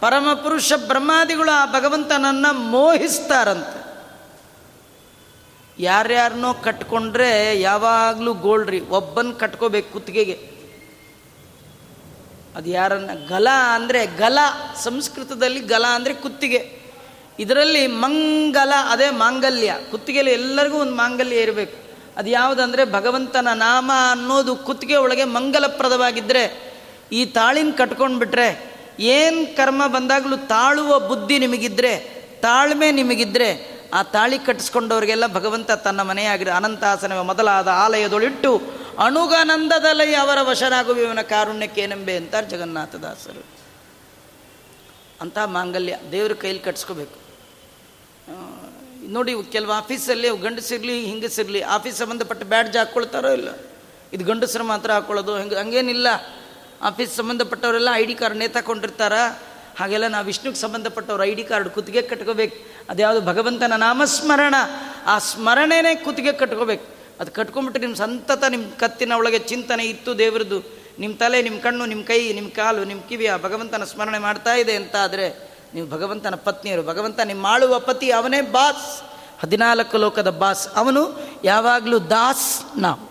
[0.00, 3.80] ಪರಮ ಪುರುಷ ಬ್ರಹ್ಮಾದಿಗಳು ಆ ಭಗವಂತನನ್ನು ಮೋಹಿಸ್ತಾರಂತೆ.
[5.78, 10.50] ಯಾರ್ಯಾರನ್ನೋ ಕಟ್ಕೊಂಡ್ರೆ ಯಾವಾಗಲೂ ಗೋಳ್ರಿ ಒಬ್ಬನ ಕಟ್ಕೋಬೇಕು ಕುತ್ತಿಗೆಗೆ.
[12.56, 14.38] ಅದು ಯಾರನ್ನ, ಗಲ ಅಂದರೆ ಗಲ,
[14.82, 16.80] ಸಂಸ್ಕೃತದಲ್ಲಿ ಗಲ ಅಂದರೆ ಕುತ್ತಿಗೆ.
[17.38, 21.90] ಇದರಲ್ಲಿ ಮಂಗಲ, ಅದೇ ಮಾಂಗಲ್ಯ ಕುತ್ತಿಗೆಯಲ್ಲಿ ಎಲ್ಲರಿಗೂ ಒಂದು ಮಾಂಗಲ್ಯ ಇರಬೇಕು.
[22.16, 26.72] ಅದು ಯಾವುದಂದರೆ ಭಗವಂತನ ನಾಮ ಅನ್ನೋದು ಕುತ್ತಿಗೆ ಒಳಗೆ ಮಂಗಲಪ್ರದವಾಗಿದ್ದರೆ
[27.12, 28.69] ಈ ತಾಳಿನ ಕಟ್ಕೊಂಡ್ಬಿಟ್ರೆ
[29.00, 31.98] ಏನು ಕರ್ಮ ಬಂದಾಗಲೂ ತಾಳುವ ಬುದ್ಧಿ ನಿಮಗಿದ್ರೆ,
[32.40, 38.62] ತಾಳ್ಮೆ ನಿಮಗಿದ್ರೆ, ಆ ತಾಳಿ ಕಟ್ಟಿಸ್ಕೊಂಡವರಿಗೆಲ್ಲ ಭಗವಂತ ತನ್ನ ಮನೆಯಾಗಿರೋ ಅನಂತಾಸನ ಮೊದಲಾದ ಆಲಯದೊಳಿಟ್ಟು
[38.98, 43.44] ಅಣುಗಾನಂದದಲ್ಲಿ ಅವರ ವಶನಾಗುವವನ ಕಾರುಣ್ಯಕ್ಕೇನೆಂಬೆ ಅಂತಾರೆ ಜಗನ್ನಾಥದಾಸರು.
[45.20, 47.18] ಅಂಥ ಮಾಂಗಲ್ಯ, ದೇವ್ರ ಕೈಲಿ ಕಟ್ಸ್ಕೋಬೇಕು
[49.08, 53.48] ನೋಡಿ, ಕೆಲವು ಆಫೀಸಲ್ಲಿ ಗಂಡಸಿರಲಿ, ಹಿಂಗಸಿರಲಿ, ಆಫೀಸ್ ಸಂಬಂಧಪಟ್ಟ ಬ್ಯಾಡ್ಜ್ ಹಾಕ್ಕೊಳ್ತಾರೋ ಇಲ್ಲ?
[54.12, 56.08] ಇದು ಗಂಡಸರು ಮಾತ್ರ ಹಾಕ್ಕೊಳ್ಳೋದು ಹಂಗೆ ಹಂಗೇನಿಲ್ಲ.
[56.82, 59.50] ಆಫೀಸ್ ಸಂಬಂಧಪಟ್ಟವರೆಲ್ಲ ಐ ಡಿ ಕಾರ್ಡ್ ನೇತಾಕೊಂಡಿರ್ತಾರೆ
[59.80, 62.56] ಹಾಗೆಲ್ಲ ನಾವು ವಿಷ್ಣುಗೆ ಸಂಬಂಧಪಟ್ಟವ್ರು ಐ ಡಿ ಕಾರ್ಡ್ ಕುತ್ತಿಗೆ ಕಟ್ಕೋಬೇಕು.
[62.90, 64.54] ಅದ್ಯಾವುದು ಭಗವಂತನ ನಾಮಸ್ಮರಣ,
[65.06, 66.86] ಆ ಸ್ಮರಣೆನೇ ಕುತ್ತಿಗೆ ಕಟ್ಕೋಬೇಕು.
[67.20, 72.04] ಅದು ಕಟ್ಕೊಂಡ್ಬಿಟ್ಟು ನಿಮ್ಮ ಸಂತತ ನಿಮ್ಮ ಕತ್ತಿನ ಒಳಗೆ ಚಿಂತನೆ ಇತ್ತು ದೇವರದು ನಿಮ್ಮ ತಲೆ ನಿಮ್ಮ ಕಣ್ಣು ನಿಮ್ಮ
[72.04, 76.82] ಕೈ ನಿಮ್ಮ ಕಾಲು ನಿಮ್ಮ ಕಿವಿ, ಆ ಭಗವಂತನ ಸ್ಮರಣೆ ಮಾಡ್ತಾ ಇದೆ ಅಂತ ಆದರೆ ನೀವು ಭಗವಂತನ ಪತ್ನಿಯರು.
[76.82, 79.02] ಭಗವಂತ ನಿಮ್ಮ ಆಳುವ ಪತಿ ಅವನೇ ಬಾಸ್.
[79.42, 80.68] ಹದಿನಾಲ್ಕು ಲೋಕದ ಬಾಸ್.
[80.76, 83.09] ಅವನು ಯಾವಾಗಲೂ ದಾಸ್ ನಾವು.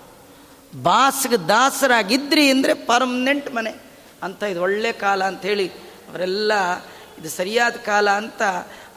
[0.75, 3.81] ಬಾಸ್ಗೆ ದಾಸರಾಗಿದ್ರಿ ಅಂದರೆ ಪರ್ಮನೆಂಟ್ ಮನೆ
[4.23, 6.51] ಅಂತ ಇದು ಒಳ್ಳೆ ಕಾಲ ಅಂಥೇಳಿ ಅವರೆಲ್ಲ
[7.19, 8.41] ಇದು ಸರಿಯಾದ ಕಾಲ ಅಂತ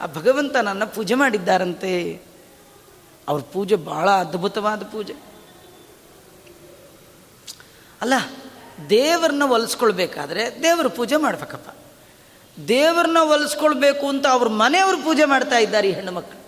[0.01, 2.21] ಆ ಭಗವಂತ ನನ್ನ ಪೂಜೆ ಮಾಡಿದ್ದಾರಂತೆ.
[3.27, 5.13] ಅವ್ರ ಪೂಜೆ ಬಹಳ ಅದ್ಭುತವಾದ ಪೂಜೆ.
[8.01, 8.13] ಅಲ್ಲ,
[8.89, 11.69] ದೇವ್ರನ್ನ ಒಲಿಸ್ಕೊಳ್ಬೇಕಾದ್ರೆ ದೇವರು ಪೂಜೆ ಮಾಡ್ಬೇಕಪ್ಪ.
[12.67, 16.45] ದೇವ್ರನ್ನ ಒಲಿಸ್ಕೊಳ್ಬೇಕು ಅಂತ ಅವ್ರ ಮನೆಯವರು ಪೂಜೆ ಮಾಡ್ತಾ ಇದ್ದಾರೆ ಈ ಹೆಣ್ಣು ಮಕ್ಕಳು.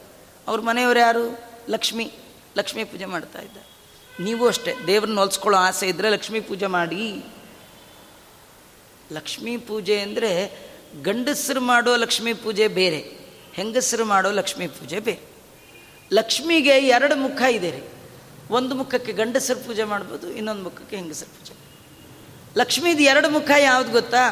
[0.47, 1.39] ಅವ್ರ ಮನೆಯವರು ಯಾರು?
[1.69, 2.11] ಲಕ್ಷ್ಮಿ.
[2.57, 3.74] ಲಕ್ಷ್ಮಿ ಪೂಜೆ ಮಾಡ್ತಾ ಇದ್ದಾರೆ.
[4.19, 4.75] ನೀವು ಅಷ್ಟೇ.
[4.87, 7.23] ದೇವ್ರನ್ನ ಹೊಲಿಸ್ಕೊಳ್ಳೋ ಆಸೆ ಇದ್ದರೆ ಲಕ್ಷ್ಮೀ ಪೂಜೆ ಮಾಡಿ.
[9.11, 10.31] ಲಕ್ಷ್ಮೀ ಪೂಜೆ ಅಂದರೆ
[11.03, 12.99] ಗಂಡಸರು ಮಾಡೋ ಲಕ್ಷ್ಮೀ ಪೂಜೆ ಬೇರೆ,
[13.53, 15.21] ಹೆಂಗಸರು ಮಾಡೋ ಲಕ್ಷ್ಮೀ ಪೂಜೆ ಬೇರೆ.
[16.13, 17.81] ಲಕ್ಷ್ಮಿಗೆ ಎರಡು ಮುಖ ಇದೆ ರೀ.
[18.49, 21.53] ಒಂದು ಮುಖಕ್ಕೆ ಗಂಡಸರು ಪೂಜೆ ಮಾಡ್ಬೋದು, ಇನ್ನೊಂದು ಮುಖಕ್ಕೆ ಹೆಂಗಸರು ಪೂಜೆ.
[22.57, 24.23] ಲಕ್ಷ್ಮೀದು ಎರಡು ಮುಖ ಯಾವ್ದು ಗೊತ್ತಾ?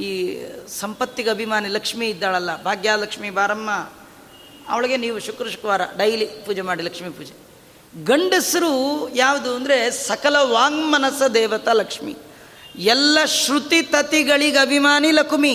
[0.00, 3.70] ಈ ಸಂಪತ್ತಿಗೆ ಅಭಿಮಾನಿ ಲಕ್ಷ್ಮಿ ಇದ್ದಾಳಲ್ಲ, ಭಾಗ್ಯಲಕ್ಷ್ಮಿ ಬಾರಮ್ಮ,
[4.68, 7.49] ಅವಳಿಗೆ ನೀವು ಶುಕ್ರ ಶುಕ್ರವಾರ ಡೈಲಿ ಪೂಜೆ ಮಾಡಿ ಲಕ್ಷ್ಮೀ ಪೂಜೆ.
[7.94, 8.72] ಗಂಡಸರು
[9.14, 12.14] ಯಾವುದು ಅಂದರೆ ಸಕಲ ವಾಂಗ್ಮನಸ ದೇವತಾ ಲಕ್ಷ್ಮಿ.
[12.78, 15.54] ಎಲ್ಲ ಶ್ರುತಿ ತತಿಗಳಿಗೆ ಅಭಿಮಾನಿ ಲಕ್ಷ್ಮಿ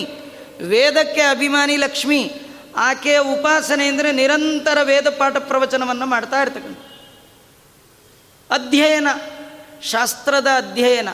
[0.60, 2.20] ವೇದಕ್ಕೆ ಅಭಿಮಾನಿ ಲಕ್ಷ್ಮಿ
[2.76, 6.78] ಆಕೆಯ ಉಪಾಸನೆ ಅಂದರೆ ನಿರಂತರ ವೇದ ಪಾಠ ಪ್ರವಚನವನ್ನು ಮಾಡ್ತಾ ಇರ್ತಕ್ಕಂಥ
[8.50, 9.08] ಅಧ್ಯಯನ,
[9.82, 11.08] ಶಾಸ್ತ್ರದ ಅಧ್ಯಯನ.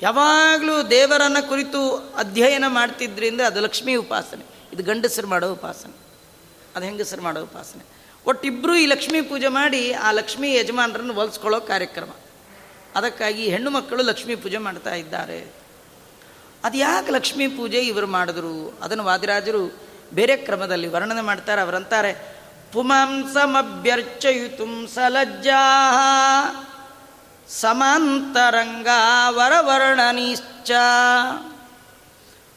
[0.00, 1.80] ಯಾವಾಗಲೂ ದೇವರನ್ನ ಕುರಿತು
[2.16, 5.96] ಅಧ್ಯಯನ ಮಾಡ್ತಿದ್ರಿಂದ ಅದು ಲಕ್ಷ್ಮೀ ಉಪಾಸನೆ, ಇದು ಗಂಡಸರು ಮಾಡೋ ಉಪಾಸನೆ,
[6.76, 7.97] ಅದು ಹೆಂಗಸರು ಮಾಡೋ ಉಪಾಸನೆ.
[8.26, 12.10] ಒಟ್ಟಿಬ್ಬರು ಈ ಲಕ್ಷ್ಮೀ ಪೂಜೆ ಮಾಡಿ ಆ ಲಕ್ಷ್ಮೀ ಯಜಮಾನರನ್ನು ಒಲಿಸ್ಕೊಳ್ಳೋ ಕಾರ್ಯಕ್ರಮ.
[12.94, 15.52] ಅದಕ್ಕಾಗಿ ಹೆಣ್ಣು ಮಕ್ಕಳು ಲಕ್ಷ್ಮೀ ಪೂಜೆ ಮಾಡ್ತಾ ಇದ್ದಾರೆ.
[16.64, 18.78] ಅದು ಯಾಕೆ ಲಕ್ಷ್ಮೀ ಪೂಜೆ ಇವರು ಮಾಡಿದ್ರು?
[18.82, 21.60] ಅದನ್ನು ವಾದಿರಾಜರು ಬೇರೆ ಕ್ರಮದಲ್ಲಿ ವರ್ಣನೆ ಮಾಡ್ತಾರೆ.
[21.60, 22.38] ಅವರಂತಾರೆ
[22.72, 25.62] ಪುಮಾಂಸಮಭ್ಯರ್ಚಯಿತು ಸಲಜ್ಜಾ
[27.48, 28.88] ಸಮಾಂತರಂಗ
[29.28, 30.70] ವರವರ್ಣನಿಶ್ಚ,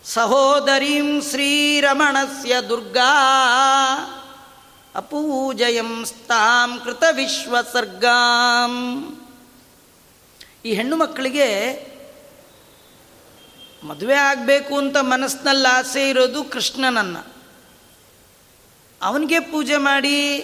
[0.05, 3.11] ಸಹೋದರೀಂ ಶ್ರೀರಮಣಸ್ಯ ದುರ್ಗಾ
[4.95, 8.73] ಅಪೂಜಯಂ ಸ್ತಾಂ ಕೃತ ವಿಶ್ವಸರ್ಗಾಂ.
[10.65, 11.47] ಈ ಹೆಣ್ಣು ಮಕ್ಕಳಿಗೆ
[13.83, 17.35] ಮದುವೆ ಆಗಬೇಕು ಅಂತ ಮನಸ್ಸಿನಲ್ಲಿ ಆಸೆ ಇರೋದು ಕೃಷ್ಣನನ್ನು.
[19.01, 20.39] ಅವನಿಗೆ ಪೂಜೆ ಮಾಡಿ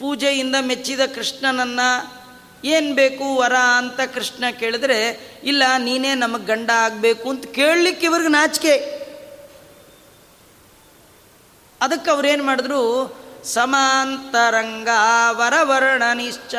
[0.00, 2.22] ಪೂಜೆಯಿಂದ ಮೆಚ್ಚಿದ ಕೃಷ್ಣನನ್ನು
[2.64, 9.02] ಏನು ಬೇಕು ವರ ಅಂತ ಕೃಷ್ಣ ಕೇಳಿದ್ರೆ, ಇಲ್ಲ, ನೀನೇ ನಮಗೆ ಗಂಡ ಆಗಬೇಕು ಅಂತ ಕೇಳಲಿಕ್ಕೆ ಇವ್ರಿಗೆ ನಾಚಿಕೆ.
[11.80, 14.88] ಅದಕ್ಕೆ ಅವ್ರೇನು ಮಾಡಿದ್ರು ಸಮಾಂತರಂಗ
[15.30, 16.54] ವರವರ್ಣ ನಿಶ್ಚ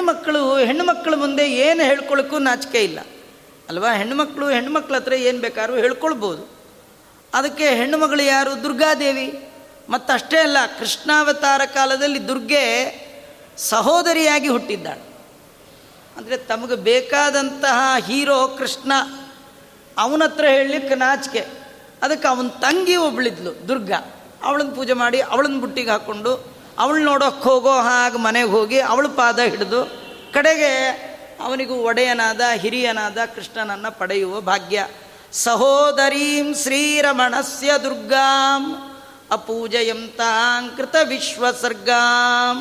[0.00, 2.98] ಮಕ್ಕಳು ಹೆಣ್ಣುಮಕ್ಕಳ ಮುಂದೆ ಏನು ಹೇಳ್ಕೊಳ್ಳೋಕ್ಕೂ ನಾಚಿಕೆ ಇಲ್ಲ.
[3.68, 3.92] ಅಲ್ವಾ?
[3.92, 6.48] ಹೆಣ್ಣುಮಕ್ಕಳು, ಹೆಣ್ಣುಮಕ್ಳ ಹತ್ರ ಏನು ಬೇಕಾದ್ರೂ ಹೇಳ್ಕೊಳ್ಬೋದು.
[7.34, 8.62] ಅದಕ್ಕೆ ಹೆಣ್ಣುಮಗಳು ಯಾರು?
[8.62, 9.48] ದುರ್ಗಾದೇವಿ.
[9.88, 12.64] ಮತ್ತಷ್ಟೇ ಅಲ್ಲ, ಕೃಷ್ಣಾವತಾರ ಕಾಲದಲ್ಲಿ ದುರ್ಗೆ
[13.56, 15.02] ಸಹೋದರಿಯಾಗಿ ಹುಟ್ಟಿದ್ದಾಳೆ.
[16.16, 18.92] ಅಂದರೆ ತಮಗೆ ಬೇಕಾದಂತಹ ಹೀರೋ ಕೃಷ್ಣ,
[19.98, 21.46] ಅವನತ್ರ ಹೇಳಲಿಕ್ಕೆ ನಾಚಿಕೆ.
[22.02, 24.21] ಅದಕ್ಕೆ ಅವನ ತಂಗಿ ಒಬ್ಬಳಿದ್ಲು ದುರ್ಗಾ.
[24.44, 26.32] ಅವಳನ್ನ ಪೂಜೆ ಮಾಡಿ ಅವಳನ್ನ ಬುಟ್ಟಿಗೆ ಹಾಕ್ಕೊಂಡು
[26.78, 29.80] ಅವಳು ನೋಡೋಕ್ಕೆ ಹೋಗೋ ಹಾಗೆ ಮನೆಗೆ ಹೋಗಿ ಅವಳ ಪಾದ ಹಿಡಿದು
[30.32, 30.72] ಕಡೆಗೆ
[31.40, 34.88] ಅವನಿಗೂ ಒಡೆಯನಾದ, ಹಿರಿಯನಾದ ಕೃಷ್ಣನನ್ನು ಪಡೆಯುವ ಭಾಗ್ಯ.
[35.32, 38.64] ಸಹೋದರೀಂ ಶ್ರೀರಮಣಸ್ಯ ದುರ್ಗಾಂ
[39.30, 42.58] ಅಪೂಜಯಂತಾಂ ಕೃತ ವಿಶ್ವಸರ್ಗಾಂ.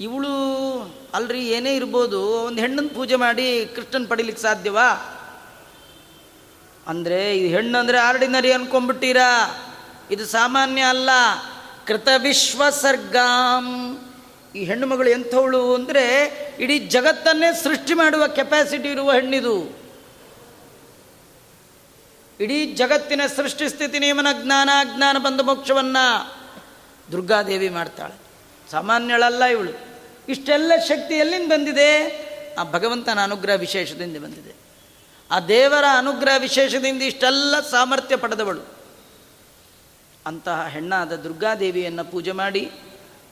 [0.00, 0.32] ಇವಳು
[1.14, 4.88] ಅಲ್ರಿ ಏನೇ ಇರ್ಬೋದು, ಒಂದು ಹೆಣ್ಣನ್ನು ಪೂಜೆ ಮಾಡಿ ಕೃಷ್ಣನ್ ಪಡಿಲಿಕ್ಕೆ ಸಾಧ್ಯವಾ?
[6.86, 9.30] ಅಂದರೆ ಇದು ಹೆಣ್ಣು ಅಂದರೆ ಆರ್ಡಿನರಿ ಅನ್ಕೊಂಡ್ಬಿಟ್ಟಿರಾ?
[10.10, 11.10] ಇದು ಸಾಮಾನ್ಯ ಅಲ್ಲ.
[11.86, 13.98] ಕೃತ ವಿಶ್ವಸರ್ಗಾಂ.
[14.56, 16.04] ಈ ಹೆಣ್ಣು ಮಗಳು ಎಂಥವಳು ಅಂದರೆ
[16.58, 19.86] ಇಡೀ ಜಗತ್ತನ್ನೇ ಸೃಷ್ಟಿ ಮಾಡುವ ಕೆಪಾಸಿಟಿ ಇರುವ ಹೆಣ್ಣಿದು.
[22.40, 26.36] ಇಡೀ ಜಗತ್ತಿನ ಸೃಷ್ಟಿ ಸ್ಥಿತಿ ನಿಯಮನ ಜ್ಞಾನ, ಅಜ್ಞಾನ ಬಂದ ಮೋಕ್ಷವನ್ನು
[27.12, 28.20] ದುರ್ಗಾದೇವಿ ಮಾಡ್ತಾಳೆ.
[28.70, 29.70] ಸಾಮಾನ್ಯಳಲ್ಲ ಇವಳು.
[30.28, 32.26] ಇಷ್ಟೆಲ್ಲ ಶಕ್ತಿ ಎಲ್ಲಿಂದ ಬಂದಿದೆ?
[32.58, 34.54] ಆ ಭಗವಂತನ ಅನುಗ್ರಹ ವಿಶೇಷದಿಂದ ಬಂದಿದೆ.
[35.30, 38.75] ಆ ದೇವರ ಅನುಗ್ರಹ ವಿಶೇಷದಿಂದ ಇಷ್ಟೆಲ್ಲ ಸಾಮರ್ಥ್ಯ ಪಡೆದವಳು.
[40.26, 42.70] ಅಂತಹ ಹೆಣ್ಣಾದ ದುರ್ಗಾದೇವಿಯನ್ನು ಪೂಜೆ ಮಾಡಿ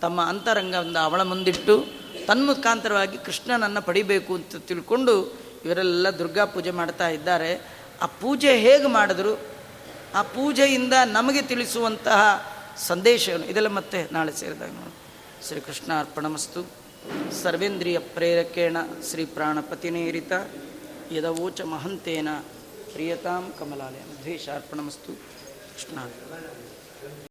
[0.01, 1.85] ತಮ್ಮ ಅಂತರಂಗವನ್ನು ಅವಳ ಮುಂದಿಟ್ಟು
[2.27, 7.71] ತನ್ಮುಖಾಂತರವಾಗಿ ಕೃಷ್ಣನನ್ನು ಪಡಿಬೇಕು ಅಂತ ತಿಳ್ಕೊಂಡು ಇವರೆಲ್ಲ ದುರ್ಗಾ ಪೂಜೆ ಮಾಡ್ತಾ ಇದ್ದಾರೆ.
[8.03, 9.41] ಆ ಪೂಜೆ ಹೇಗೆ ಮಾಡಿದ್ರು?
[10.15, 12.21] ಆ ಪೂಜೆಯಿಂದ ನಮಗೆ ತಿಳಿಸುವಂತಹ
[12.79, 14.95] ಸಂದೇಶವನ್ನು ಇದೆಲ್ಲ ಮತ್ತೆ ನಾಳೆ ಸೇರಿದಾಗ ನೋಡಿ
[15.47, 16.67] ಶ್ರೀಕೃಷ್ಣ ಅರ್ಪಣಮಸ್ತು.
[17.43, 18.77] ಸರ್ವೇಂದ್ರಿಯ ಪ್ರೇರಕೇಣ
[19.11, 20.33] ಶ್ರೀ ಪ್ರಾಣಪತಿನೇರಿತ
[21.13, 22.29] ಯದವೋಚ ಮಹಂತೇನ.
[22.93, 24.23] ಪ್ರಿಯತಾಂ ಕಮಲಾಲಯ.
[24.23, 25.13] ದ್ವೇಷಾರ್ಪಣಮಸ್ತು
[25.75, 25.99] ಕೃಷ್ಣ